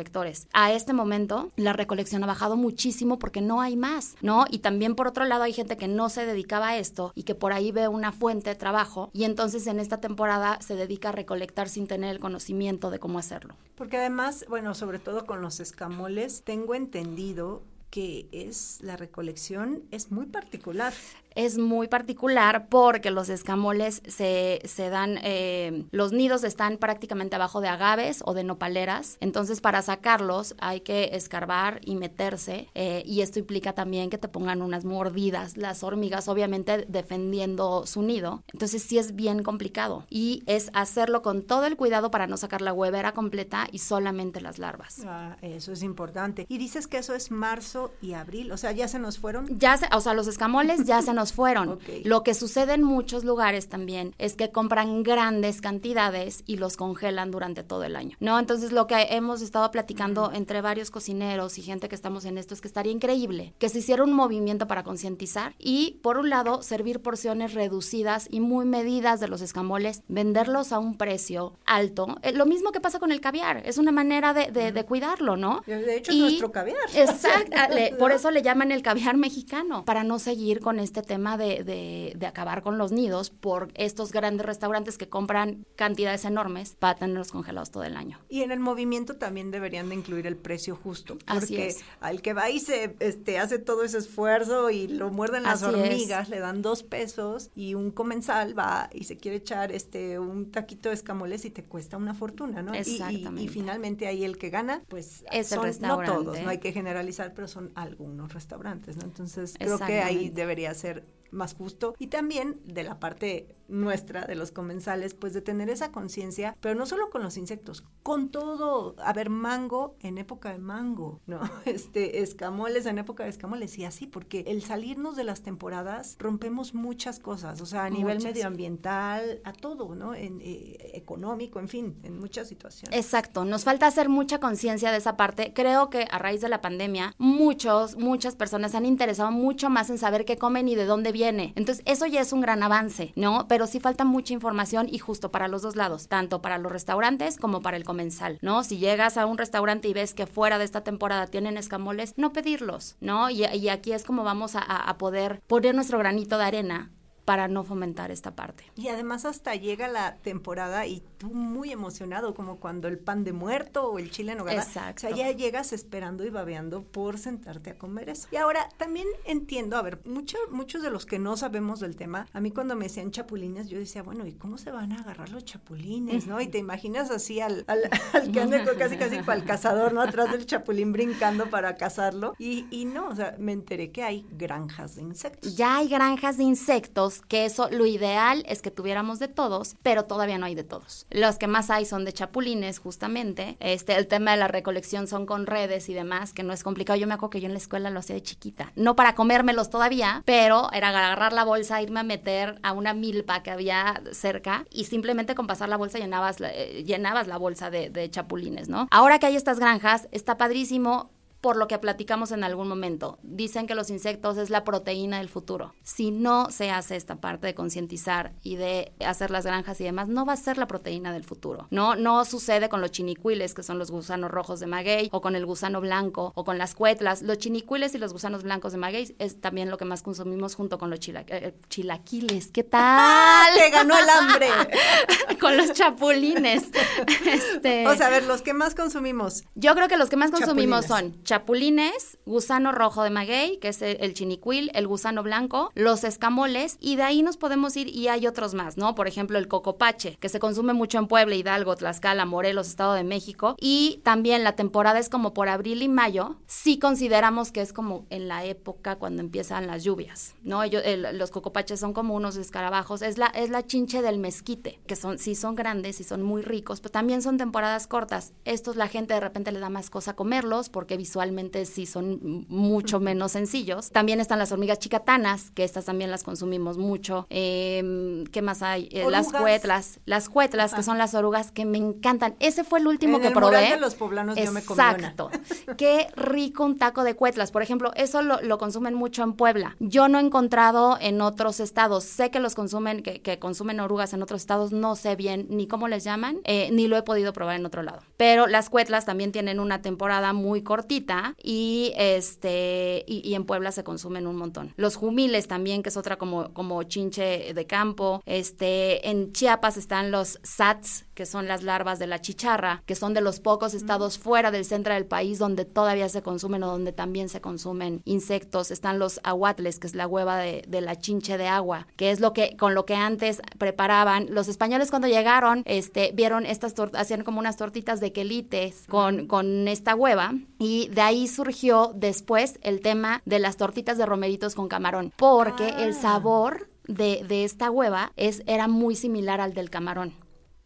A 0.53 0.71
este 0.71 0.93
momento, 0.93 1.51
la 1.55 1.73
recolección 1.73 2.23
ha 2.23 2.27
bajado 2.27 2.55
muchísimo 2.55 3.19
porque 3.19 3.41
no 3.41 3.61
hay 3.61 3.75
más, 3.75 4.15
¿no? 4.21 4.45
Y 4.49 4.59
también 4.59 4.95
por 4.95 5.07
otro 5.07 5.25
lado 5.25 5.43
hay 5.43 5.53
gente 5.53 5.77
que 5.77 5.87
no 5.87 6.09
se 6.09 6.25
dedicaba 6.25 6.69
a 6.69 6.77
esto 6.77 7.11
y 7.15 7.23
que 7.23 7.35
por 7.35 7.53
ahí 7.53 7.71
ve 7.71 7.87
una 7.87 8.11
fuente 8.11 8.49
de 8.49 8.55
trabajo 8.55 9.09
y 9.13 9.25
entonces 9.25 9.67
en 9.67 9.79
esta 9.79 9.99
temporada 9.99 10.59
se 10.61 10.75
dedica 10.75 11.09
a 11.09 11.11
recolectar 11.11 11.69
sin 11.69 11.87
tener 11.87 12.11
el 12.11 12.19
conocimiento 12.19 12.89
de 12.89 12.99
cómo 12.99 13.19
hacerlo. 13.19 13.55
Porque 13.75 13.97
además, 13.97 14.45
bueno, 14.47 14.73
sobre 14.75 14.99
todo 14.99 15.25
con 15.25 15.41
los 15.41 15.59
escamoles, 15.59 16.43
tengo 16.43 16.75
entendido 16.75 17.63
que 17.91 18.29
es 18.31 18.79
la 18.81 18.95
recolección 18.95 19.83
es 19.91 20.11
muy 20.11 20.25
particular. 20.25 20.93
Es 21.35 21.57
muy 21.57 21.87
particular 21.87 22.67
porque 22.69 23.11
los 23.11 23.29
escamoles 23.29 24.01
se, 24.07 24.61
se 24.65 24.89
dan, 24.89 25.19
eh, 25.23 25.85
los 25.91 26.11
nidos 26.11 26.43
están 26.43 26.77
prácticamente 26.77 27.35
abajo 27.35 27.61
de 27.61 27.69
agaves 27.69 28.21
o 28.25 28.33
de 28.33 28.43
nopaleras, 28.43 29.17
entonces 29.19 29.61
para 29.61 29.81
sacarlos 29.81 30.55
hay 30.59 30.81
que 30.81 31.11
escarbar 31.13 31.79
y 31.83 31.95
meterse 31.95 32.69
eh, 32.75 33.03
y 33.05 33.21
esto 33.21 33.39
implica 33.39 33.73
también 33.73 34.09
que 34.09 34.17
te 34.17 34.27
pongan 34.27 34.61
unas 34.61 34.85
mordidas, 34.85 35.57
las 35.57 35.83
hormigas 35.83 36.27
obviamente 36.27 36.85
defendiendo 36.87 37.85
su 37.85 38.01
nido, 38.01 38.43
entonces 38.53 38.83
sí 38.83 38.97
es 38.97 39.15
bien 39.15 39.43
complicado 39.43 40.05
y 40.09 40.43
es 40.45 40.69
hacerlo 40.73 41.21
con 41.21 41.43
todo 41.43 41.65
el 41.65 41.77
cuidado 41.77 42.11
para 42.11 42.27
no 42.27 42.37
sacar 42.37 42.61
la 42.61 42.73
huevera 42.73 43.13
completa 43.13 43.67
y 43.71 43.79
solamente 43.79 44.41
las 44.41 44.59
larvas. 44.59 45.01
Ah, 45.05 45.37
eso 45.41 45.71
es 45.71 45.83
importante. 45.83 46.45
Y 46.49 46.57
dices 46.57 46.87
que 46.87 46.97
eso 46.97 47.13
es 47.13 47.31
marzo 47.31 47.91
y 48.01 48.13
abril, 48.13 48.51
o 48.51 48.57
sea, 48.57 48.71
ya 48.71 48.87
se 48.87 48.99
nos 48.99 49.19
fueron. 49.19 49.59
Ya 49.59 49.77
se, 49.77 49.87
o 49.93 50.01
sea, 50.01 50.13
los 50.13 50.27
escamoles 50.27 50.85
ya 50.85 51.01
se 51.01 51.13
nos 51.13 51.20
fueron. 51.33 51.79
Lo 52.03 52.23
que 52.23 52.33
sucede 52.33 52.73
en 52.73 52.83
muchos 52.83 53.23
lugares 53.23 53.69
también 53.69 54.13
es 54.17 54.35
que 54.35 54.51
compran 54.51 55.03
grandes 55.03 55.61
cantidades 55.61 56.43
y 56.45 56.57
los 56.57 56.77
congelan 56.77 57.31
durante 57.31 57.63
todo 57.63 57.83
el 57.83 57.95
año. 57.95 58.17
¿No? 58.19 58.39
Entonces 58.39 58.71
lo 58.71 58.87
que 58.87 58.95
hemos 59.11 59.41
estado 59.41 59.69
platicando 59.71 60.31
entre 60.33 60.61
varios 60.61 60.89
cocineros 60.91 61.57
y 61.57 61.61
gente 61.61 61.89
que 61.89 61.95
estamos 61.95 62.25
en 62.25 62.37
esto 62.37 62.53
es 62.53 62.61
que 62.61 62.67
estaría 62.67 62.91
increíble 62.91 63.53
que 63.59 63.69
se 63.69 63.79
hiciera 63.79 64.03
un 64.03 64.13
movimiento 64.13 64.67
para 64.67 64.83
concientizar 64.83 65.53
y 65.59 65.99
por 66.01 66.17
un 66.17 66.29
lado 66.29 66.61
servir 66.63 67.01
porciones 67.01 67.53
reducidas 67.53 68.27
y 68.31 68.39
muy 68.39 68.65
medidas 68.65 69.19
de 69.19 69.27
los 69.27 69.41
escamoles, 69.41 70.03
venderlos 70.07 70.71
a 70.71 70.79
un 70.79 70.95
precio 70.97 71.53
alto. 71.65 72.15
Eh, 72.21 72.31
lo 72.33 72.45
mismo 72.45 72.71
que 72.71 72.79
pasa 72.79 72.99
con 72.99 73.11
el 73.11 73.19
caviar, 73.21 73.61
es 73.65 73.77
una 73.77 73.91
manera 73.91 74.33
de, 74.33 74.51
de- 74.51 74.71
de 74.71 74.85
cuidarlo, 74.85 75.35
¿no? 75.37 75.61
De 75.67 75.97
hecho, 75.97 76.11
es 76.11 76.17
nuestro 76.17 76.51
caviar. 76.51 76.77
Exacto, 76.95 77.51
por 77.99 78.11
eso 78.11 78.31
le 78.31 78.41
llaman 78.41 78.71
el 78.71 78.81
caviar 78.81 79.17
mexicano, 79.17 79.83
para 79.85 80.03
no 80.03 80.19
seguir 80.19 80.59
con 80.61 80.79
este 80.79 81.01
tema 81.01 81.10
de, 81.11 81.63
de- 81.63 82.13
de 82.15 82.25
acabar 82.27 82.61
con 82.61 82.77
los 82.77 82.91
nidos 82.91 83.29
por 83.29 83.69
estos 83.75 84.11
grandes 84.11 84.45
restaurantes 84.45 84.97
que 84.97 85.09
compran 85.09 85.65
cantidades 85.75 86.25
enormes 86.25 86.75
para 86.79 86.95
tenerlos 86.97 87.31
congelados 87.31 87.71
todo 87.71 87.83
el 87.83 87.97
año. 87.97 88.19
Y 88.29 88.41
en 88.43 88.51
el 88.51 88.59
movimiento 88.59 89.15
también 89.17 89.51
deberían 89.51 89.89
de 89.89 89.95
incluir 89.95 90.27
el 90.27 90.37
precio 90.37 90.75
justo, 90.75 91.17
Así 91.25 91.53
porque 91.55 91.67
es. 91.67 91.79
al 91.99 92.21
que 92.21 92.33
va 92.33 92.49
y 92.49 92.59
se 92.59 92.95
este, 92.99 93.39
hace 93.39 93.59
todo 93.59 93.83
ese 93.83 93.97
esfuerzo 93.97 94.69
y 94.69 94.87
lo 94.87 95.09
muerden 95.11 95.43
las 95.43 95.63
Así 95.63 95.73
es. 95.75 95.81
hormigas, 95.81 96.29
le 96.29 96.39
dan 96.39 96.61
dos 96.61 96.83
pesos 96.83 97.49
y 97.55 97.73
un 97.73 97.91
comensal 97.91 98.57
va 98.57 98.89
y 98.93 99.03
se 99.05 99.17
quiere 99.17 99.37
echar 99.37 99.71
este 99.71 100.19
un 100.19 100.51
taquito 100.51 100.89
de 100.89 100.95
escamoles 100.95 101.45
y 101.45 101.49
te 101.49 101.63
cuesta 101.63 101.97
una 101.97 102.13
fortuna, 102.13 102.61
¿no? 102.61 102.73
Y- 102.73 102.77
y- 102.77 102.81
Y, 102.81 102.93
Exactamente. 102.95 103.51
finalmente 103.51 104.07
ahí 104.07 104.23
el 104.23 104.37
que 104.37 104.49
gana, 104.49 104.83
pues 104.87 105.23
Es 105.31 105.51
el 105.51 105.57
son, 105.57 105.57
no 105.59 105.63
restaurante. 105.63 106.11
todos, 106.15 106.41
no 106.41 106.49
hay 106.49 106.59
que 106.59 106.71
generalizar, 106.73 107.33
pero 107.33 107.47
son 107.47 107.71
algunos 107.75 108.33
restaurantes, 108.33 108.95
¿no? 108.97 109.03
Entonces 109.03 109.55
creo 109.57 109.77
que 109.79 109.83
ahí 109.83 109.99
Exactamente. 110.27 110.31
debería 110.41 110.73
ser 110.73 111.00
más 111.31 111.53
justo. 111.53 111.95
Y 111.97 112.07
también 112.07 112.61
de 112.65 112.83
la 112.83 112.99
parte 112.99 113.55
nuestra 113.71 114.25
de 114.25 114.35
los 114.35 114.51
comensales 114.51 115.13
pues 115.13 115.33
de 115.33 115.41
tener 115.41 115.69
esa 115.69 115.91
conciencia 115.91 116.55
pero 116.61 116.75
no 116.75 116.85
solo 116.85 117.09
con 117.09 117.23
los 117.23 117.37
insectos 117.37 117.83
con 118.03 118.29
todo 118.29 118.95
a 118.99 119.13
ver 119.13 119.29
mango 119.29 119.95
en 120.01 120.17
época 120.17 120.51
de 120.51 120.59
mango 120.59 121.19
no 121.25 121.41
este 121.65 122.21
escamoles 122.21 122.85
en 122.85 122.97
época 122.97 123.23
de 123.23 123.29
escamoles 123.29 123.77
y 123.77 123.85
así 123.85 124.07
porque 124.07 124.43
el 124.47 124.61
salirnos 124.63 125.15
de 125.15 125.23
las 125.23 125.41
temporadas 125.41 126.15
rompemos 126.19 126.73
muchas 126.73 127.19
cosas 127.19 127.61
o 127.61 127.65
sea 127.65 127.85
a 127.85 127.89
nivel 127.89 128.15
Muchas. 128.15 128.33
medioambiental 128.33 129.41
a 129.43 129.53
todo 129.53 129.95
no 129.95 130.13
en 130.13 130.39
eh, 130.41 130.91
económico 130.93 131.59
en 131.59 131.67
fin 131.67 131.97
en 132.03 132.19
muchas 132.19 132.47
situaciones 132.47 132.91
Exacto, 132.91 133.45
nos 133.45 133.63
falta 133.63 133.87
hacer 133.87 134.09
mucha 134.09 134.39
conciencia 134.39 134.91
de 134.91 134.97
esa 134.97 135.17
parte. 135.17 135.53
Creo 135.53 135.89
que 135.89 136.07
a 136.11 136.19
raíz 136.19 136.41
de 136.41 136.49
la 136.49 136.61
pandemia, 136.61 137.13
muchos, 137.17 137.95
muchas 137.97 138.35
personas 138.35 138.71
se 138.71 138.77
han 138.77 138.85
interesado 138.85 139.31
mucho 139.31 139.69
más 139.69 139.89
en 139.89 139.97
saber 139.97 140.25
qué 140.25 140.37
comen 140.37 140.67
y 140.67 140.75
de 140.75 140.85
dónde 140.85 141.11
viene. 141.11 141.53
Entonces, 141.55 141.83
eso 141.85 142.05
ya 142.05 142.21
es 142.21 142.33
un 142.33 142.41
gran 142.41 142.63
avance, 142.63 143.13
¿no? 143.15 143.47
Pero 143.47 143.60
sí 143.67 143.79
falta 143.79 144.05
mucha 144.05 144.33
información 144.33 144.87
y 144.89 144.99
justo 144.99 145.31
para 145.31 145.47
los 145.47 145.61
dos 145.61 145.75
lados, 145.75 146.07
tanto 146.07 146.41
para 146.41 146.57
los 146.57 146.71
restaurantes 146.71 147.37
como 147.37 147.61
para 147.61 147.77
el 147.77 147.83
comensal, 147.83 148.37
¿no? 148.41 148.63
Si 148.63 148.77
llegas 148.77 149.17
a 149.17 149.25
un 149.25 149.37
restaurante 149.37 149.87
y 149.87 149.93
ves 149.93 150.13
que 150.13 150.27
fuera 150.27 150.57
de 150.57 150.65
esta 150.65 150.83
temporada 150.83 151.27
tienen 151.27 151.57
escamoles, 151.57 152.13
no 152.17 152.33
pedirlos, 152.33 152.95
¿no? 152.99 153.29
Y, 153.29 153.45
y 153.45 153.69
aquí 153.69 153.93
es 153.93 154.03
como 154.03 154.23
vamos 154.23 154.53
a 154.55 154.97
poder 154.97 155.41
poner 155.47 155.75
nuestro 155.75 155.99
granito 155.99 156.37
de 156.37 156.45
arena 156.45 156.91
para 157.31 157.47
no 157.47 157.63
fomentar 157.63 158.11
esta 158.11 158.35
parte. 158.35 158.65
Y 158.75 158.89
además 158.89 159.23
hasta 159.23 159.55
llega 159.55 159.87
la 159.87 160.17
temporada 160.17 160.85
y 160.85 161.01
tú 161.17 161.29
muy 161.33 161.71
emocionado, 161.71 162.33
como 162.33 162.57
cuando 162.59 162.89
el 162.89 162.99
pan 162.99 163.23
de 163.23 163.31
muerto 163.31 163.85
o 163.89 163.99
el 163.99 164.11
chile 164.11 164.33
en 164.33 164.39
nogada. 164.39 164.61
Exacto. 164.61 165.07
O 165.07 165.09
sea, 165.09 165.15
ya 165.17 165.31
llegas 165.31 165.71
esperando 165.71 166.25
y 166.25 166.29
babeando 166.29 166.83
por 166.83 167.17
sentarte 167.17 167.69
a 167.69 167.77
comer 167.77 168.09
eso. 168.09 168.27
Y 168.31 168.35
ahora 168.35 168.67
también 168.75 169.07
entiendo, 169.23 169.77
a 169.77 169.81
ver, 169.81 170.01
mucho- 170.03 170.37
muchos 170.51 170.81
de 170.81 170.89
los 170.89 171.05
que 171.05 171.19
no 171.19 171.37
sabemos 171.37 171.79
del 171.79 171.95
tema, 171.95 172.27
a 172.33 172.41
mí 172.41 172.51
cuando 172.51 172.75
me 172.75 172.83
decían 172.87 173.11
chapulines, 173.11 173.69
yo 173.69 173.79
decía, 173.79 174.03
bueno, 174.03 174.25
¿y 174.27 174.33
cómo 174.33 174.57
se 174.57 174.69
van 174.71 174.91
a 174.91 174.99
agarrar 174.99 175.29
los 175.29 175.45
chapulines, 175.45 176.27
no? 176.27 176.41
Y 176.41 176.47
te 176.47 176.57
imaginas 176.57 177.11
así 177.11 177.39
al, 177.39 177.63
al, 177.69 177.79
al 178.13 178.29
que 178.33 178.41
anda 178.41 178.65
casi 178.77 178.97
casi 178.97 179.19
cual 179.19 179.45
cazador, 179.45 179.93
¿no? 179.93 180.01
Atrás 180.01 180.31
del 180.33 180.45
chapulín 180.45 180.91
brincando 180.91 181.49
para 181.49 181.77
cazarlo. 181.77 182.35
Y, 182.39 182.65
y 182.71 182.83
no, 182.83 183.07
o 183.07 183.15
sea, 183.15 183.37
me 183.39 183.53
enteré 183.53 183.91
que 183.91 184.03
hay 184.03 184.25
granjas 184.31 184.95
de 184.95 185.03
insectos. 185.03 185.55
Ya 185.55 185.77
hay 185.77 185.87
granjas 185.87 186.35
de 186.35 186.43
insectos, 186.43 187.20
que 187.27 187.45
eso 187.45 187.69
lo 187.71 187.85
ideal 187.85 188.43
es 188.47 188.61
que 188.61 188.71
tuviéramos 188.71 189.19
de 189.19 189.27
todos, 189.27 189.75
pero 189.83 190.05
todavía 190.05 190.37
no 190.37 190.45
hay 190.45 190.55
de 190.55 190.63
todos. 190.63 191.05
Los 191.09 191.37
que 191.37 191.47
más 191.47 191.69
hay 191.69 191.85
son 191.85 192.05
de 192.05 192.13
chapulines, 192.13 192.79
justamente. 192.79 193.57
Este, 193.59 193.95
el 193.95 194.07
tema 194.07 194.31
de 194.31 194.37
la 194.37 194.47
recolección 194.47 195.07
son 195.07 195.25
con 195.25 195.45
redes 195.45 195.89
y 195.89 195.93
demás, 195.93 196.33
que 196.33 196.43
no 196.43 196.53
es 196.53 196.63
complicado. 196.63 196.99
Yo 196.99 197.07
me 197.07 197.13
acuerdo 197.13 197.31
que 197.31 197.41
yo 197.41 197.47
en 197.47 197.53
la 197.53 197.59
escuela 197.59 197.89
lo 197.89 197.99
hacía 197.99 198.15
de 198.15 198.23
chiquita. 198.23 198.71
No 198.75 198.95
para 198.95 199.15
comérmelos 199.15 199.69
todavía, 199.69 200.23
pero 200.25 200.71
era 200.73 200.89
agarrar 200.89 201.33
la 201.33 201.43
bolsa, 201.43 201.81
irme 201.81 201.99
a 201.99 202.03
meter 202.03 202.59
a 202.63 202.73
una 202.73 202.93
milpa 202.93 203.43
que 203.43 203.51
había 203.51 204.01
cerca 204.11 204.65
y 204.69 204.85
simplemente 204.85 205.35
con 205.35 205.47
pasar 205.47 205.69
la 205.69 205.77
bolsa 205.77 205.99
llenabas 205.99 206.39
la, 206.39 206.51
eh, 206.51 206.83
llenabas 206.83 207.27
la 207.27 207.37
bolsa 207.37 207.69
de 207.69 208.09
chapulines, 208.09 208.69
¿no? 208.69 208.87
Ahora 208.91 209.19
que 209.19 209.27
hay 209.27 209.35
estas 209.35 209.59
granjas, 209.59 210.07
está 210.11 210.37
padrísimo 210.37 211.11
por 211.41 211.57
lo 211.57 211.67
que 211.67 211.79
platicamos 211.79 212.31
en 212.31 212.43
algún 212.43 212.67
momento. 212.67 213.17
Dicen 213.23 213.65
que 213.65 213.75
los 213.75 213.89
insectos 213.89 214.37
es 214.37 214.49
la 214.51 214.63
proteína 214.63 215.17
del 215.17 215.27
futuro. 215.27 215.73
Si 215.83 216.11
no 216.11 216.51
se 216.51 216.69
hace 216.69 216.95
esta 216.95 217.15
parte 217.15 217.47
de 217.47 217.55
concientizar 217.55 218.33
y 218.43 218.55
de 218.55 218.93
hacer 219.05 219.31
las 219.31 219.45
granjas 219.45 219.81
y 219.81 219.83
demás, 219.83 220.07
no 220.07 220.25
va 220.25 220.33
a 220.33 220.37
ser 220.37 220.59
la 220.59 220.67
proteína 220.67 221.11
del 221.11 221.23
futuro. 221.23 221.67
No, 221.71 221.95
no 221.95 222.23
sucede 222.25 222.69
con 222.69 222.79
los 222.79 222.91
chinicuiles, 222.91 223.55
que 223.55 223.63
son 223.63 223.79
los 223.79 223.89
gusanos 223.89 224.29
rojos 224.29 224.59
de 224.59 224.67
maguey, 224.67 225.09
o 225.11 225.21
con 225.21 225.35
el 225.35 225.45
gusano 225.45 225.81
blanco, 225.81 226.31
o 226.35 226.43
con 226.43 226.59
las 226.59 226.75
cuetlas. 226.75 227.23
Los 227.23 227.39
chinicuiles 227.39 227.95
y 227.95 227.97
los 227.97 228.13
gusanos 228.13 228.43
blancos 228.43 228.71
de 228.71 228.77
maguey 228.77 229.15
es 229.17 229.41
también 229.41 229.71
lo 229.71 229.77
que 229.77 229.85
más 229.85 230.03
consumimos 230.03 230.53
junto 230.53 230.77
con 230.77 230.91
los 230.91 230.99
chila 230.99 231.25
eh, 231.27 231.55
chilaquiles. 231.69 232.51
¿Qué 232.51 232.63
tal? 232.63 233.53
¡Te 233.55 233.69
ganó 233.71 233.97
el 233.97 234.07
hambre! 234.07 234.49
con 235.39 235.57
los 235.57 235.73
chapulines. 235.73 236.65
este... 237.25 237.87
O 237.87 237.95
sea, 237.95 238.07
a 238.07 238.09
ver, 238.11 238.25
los 238.25 238.43
que 238.43 238.53
más 238.53 238.75
consumimos. 238.75 239.43
Yo 239.55 239.73
creo 239.73 239.87
que 239.87 239.97
los 239.97 240.09
que 240.09 240.17
más 240.17 240.29
consumimos 240.29 240.85
son 240.85 241.21
chapulines, 241.31 242.17
gusano 242.25 242.73
rojo 242.73 243.03
de 243.03 243.09
maguey, 243.09 243.57
que 243.59 243.69
es 243.69 243.81
el, 243.81 244.13
chinicuil, 244.13 244.69
el 244.73 244.85
gusano 244.85 245.23
blanco, 245.23 245.71
los 245.75 246.03
escamoles, 246.03 246.75
y 246.81 246.97
de 246.97 247.03
ahí 247.03 247.23
nos 247.23 247.37
podemos 247.37 247.77
ir 247.77 247.87
y 247.87 248.09
hay 248.09 248.27
otros 248.27 248.53
más, 248.53 248.75
¿no? 248.75 248.95
Por 248.95 249.07
ejemplo, 249.07 249.37
el 249.37 249.47
cocopache, 249.47 250.17
que 250.19 250.27
se 250.27 250.41
consume 250.41 250.73
mucho 250.73 250.97
en 250.97 251.07
Puebla, 251.07 251.33
Hidalgo, 251.35 251.77
Tlaxcala, 251.77 252.25
Morelos, 252.25 252.67
Estado 252.67 252.95
de 252.95 253.05
México, 253.05 253.55
y 253.61 254.01
también 254.03 254.43
la 254.43 254.57
temporada 254.57 254.99
es 254.99 255.07
como 255.07 255.33
por 255.33 255.47
abril 255.47 255.83
y 255.83 255.87
mayo, 255.87 256.35
sí 256.47 256.77
consideramos 256.79 257.53
que 257.53 257.61
es 257.61 257.71
como 257.71 258.05
en 258.09 258.27
la 258.27 258.43
época 258.43 258.97
cuando 258.97 259.21
empiezan 259.21 259.67
las 259.67 259.85
lluvias, 259.85 260.35
¿no? 260.43 260.63
los 260.65 261.31
cocopaches 261.31 261.79
son 261.79 261.93
como 261.93 262.13
unos 262.13 262.35
escarabajos, 262.35 263.01
es 263.01 263.17
la, 263.17 263.27
es 263.27 263.49
la 263.49 263.65
chinche 263.65 264.01
del 264.01 264.19
mezquite, 264.19 264.81
que 264.85 264.97
son, 264.97 265.17
sí 265.17 265.35
son 265.35 265.55
grandes 265.55 266.01
y 266.01 266.03
son 266.03 266.23
muy 266.23 266.41
ricos, 266.41 266.81
pero 266.81 266.91
también 266.91 267.21
son 267.21 267.37
temporadas 267.37 267.87
cortas. 267.87 268.33
Estos 268.43 268.75
la 268.75 268.89
gente 268.89 269.13
de 269.13 269.21
repente 269.21 269.53
le 269.53 269.61
da 269.61 269.69
más 269.69 269.89
cosa 269.89 270.13
comerlos 270.13 270.67
porque 270.67 270.97
visualmente 270.97 271.20
visualmente 271.21 271.65
sí 271.65 271.85
son 271.85 272.45
mucho 272.49 272.99
menos 272.99 273.33
sencillos. 273.33 273.91
También 273.91 274.19
están 274.19 274.39
las 274.39 274.51
hormigas 274.51 274.79
chicatanas, 274.79 275.51
que 275.51 275.63
estas 275.63 275.85
también 275.85 276.09
las 276.09 276.23
consumimos 276.23 276.79
mucho. 276.79 277.27
Em, 277.29 278.25
¿Qué 278.25 278.41
más 278.41 278.63
hay? 278.63 278.89
Eh, 278.91 279.05
las 279.07 279.31
cuetlas. 279.31 279.99
Las 280.05 280.29
cuetlas, 280.29 280.73
que 280.73 280.81
son 280.81 280.97
las 280.97 281.13
orugas 281.13 281.51
que 281.51 281.65
me 281.65 281.77
encantan. 281.77 282.35
Ese 282.39 282.63
fue 282.63 282.79
el 282.79 282.87
último 282.87 283.19
que 283.19 283.29
probé. 283.29 283.69
de 283.69 283.77
los 283.77 283.93
poblanos 283.93 284.35
yo 284.35 284.51
me 284.51 284.63
comí 284.63 284.81
Exacto. 284.81 285.29
Qué 285.77 286.07
rico 286.15 286.65
un 286.65 286.79
taco 286.79 287.03
de 287.03 287.15
cuetlas. 287.15 287.51
Por 287.51 287.61
ejemplo, 287.61 287.91
eso 287.95 288.23
lo, 288.23 288.57
consumen 288.57 288.95
mucho 288.95 289.21
en 289.21 289.33
Puebla. 289.33 289.75
Yo 289.79 290.07
no 290.07 290.17
he 290.17 290.21
encontrado 290.21 290.97
en 290.99 291.21
otros 291.21 291.59
estados. 291.59 292.03
Sé 292.03 292.31
que 292.31 292.39
los 292.39 292.55
consumen, 292.55 293.03
que, 293.03 293.37
consumen 293.37 293.79
orugas 293.79 294.13
en 294.13 294.23
otros 294.23 294.41
estados. 294.41 294.71
No 294.71 294.95
sé 294.95 295.15
bien 295.15 295.45
ni 295.49 295.67
cómo 295.67 295.87
les 295.87 296.03
llaman, 296.03 296.39
eh, 296.45 296.69
ni 296.71 296.87
lo 296.87 296.97
he 296.97 297.03
podido 297.03 297.31
probar 297.31 297.57
en 297.57 297.65
otro 297.65 297.83
lado. 297.83 298.01
Pero 298.17 298.47
las 298.47 298.69
cuetlas 298.69 299.05
también 299.05 299.31
tienen 299.31 299.59
una 299.59 299.83
temporada 299.83 300.33
muy 300.33 300.63
cortita 300.63 301.10
y 301.41 301.93
este 301.95 303.03
y, 303.07 303.33
en 303.33 303.45
Puebla 303.45 303.71
se 303.71 303.83
consumen 303.83 304.27
un 304.27 304.35
montón. 304.35 304.73
Los 304.77 304.95
jumiles 304.95 305.47
también, 305.47 305.83
que 305.83 305.89
es 305.89 305.97
otra 305.97 306.17
como, 306.17 306.53
como 306.53 306.83
chinche 306.83 307.53
de 307.53 307.65
campo. 307.65 308.21
Este, 308.25 309.09
en 309.09 309.31
Chiapas 309.33 309.77
están 309.77 310.11
los 310.11 310.39
sats, 310.43 311.05
que 311.13 311.25
son 311.25 311.47
las 311.47 311.63
larvas 311.63 311.99
de 311.99 312.07
la 312.07 312.19
chicharra, 312.19 312.83
que 312.85 312.95
son 312.95 313.13
de 313.13 313.21
los 313.21 313.39
pocos 313.39 313.73
estados 313.73 314.17
fuera 314.17 314.51
del 314.51 314.65
centro 314.65 314.93
del 314.93 315.05
país 315.05 315.39
donde 315.39 315.65
todavía 315.65 316.09
se 316.09 316.21
consumen 316.21 316.63
o 316.63 316.67
donde 316.67 316.93
también 316.93 317.29
se 317.29 317.41
consumen 317.41 318.01
insectos. 318.05 318.71
Están 318.71 318.99
los 318.99 319.19
aguatles, 319.23 319.79
que 319.79 319.87
es 319.87 319.95
la 319.95 320.07
hueva 320.07 320.37
de, 320.37 320.81
la 320.81 320.97
chinche 320.97 321.37
de 321.37 321.47
agua, 321.47 321.87
que 321.95 322.11
es 322.11 322.19
lo 322.19 322.33
que 322.33 322.55
con 322.57 322.73
lo 322.73 322.85
que 322.85 322.95
antes 322.95 323.41
preparaban. 323.57 324.27
Los 324.29 324.47
españoles 324.47 324.89
cuando 324.89 325.07
llegaron, 325.07 325.63
este, 325.65 326.11
vieron 326.13 326.45
estas 326.45 326.73
hacían 326.93 327.23
como 327.23 327.39
unas 327.39 327.57
tortitas 327.57 327.99
de 327.99 328.11
quelites 328.11 328.85
con, 328.87 329.27
con 329.27 329.67
esta 329.67 329.95
hueva 329.95 330.33
y 330.57 330.87
de 330.89 331.00
ahí 331.01 331.27
surgió 331.27 331.91
después 331.95 332.59
el 332.61 332.81
tema 332.81 333.21
de 333.25 333.39
las 333.39 333.57
tortitas 333.57 333.97
de 333.97 334.05
romeritos 334.05 334.55
con 334.55 334.67
camarón, 334.67 335.11
porque 335.17 335.69
el 335.69 335.91
ah. 335.91 336.01
sabor 336.01 336.69
de, 336.87 337.43
esta 337.43 337.71
hueva 337.71 338.11
es, 338.15 338.43
era 338.45 338.67
muy 338.67 338.95
similar 338.95 339.41
al 339.41 339.53
del 339.53 339.69
camarón. 339.69 340.13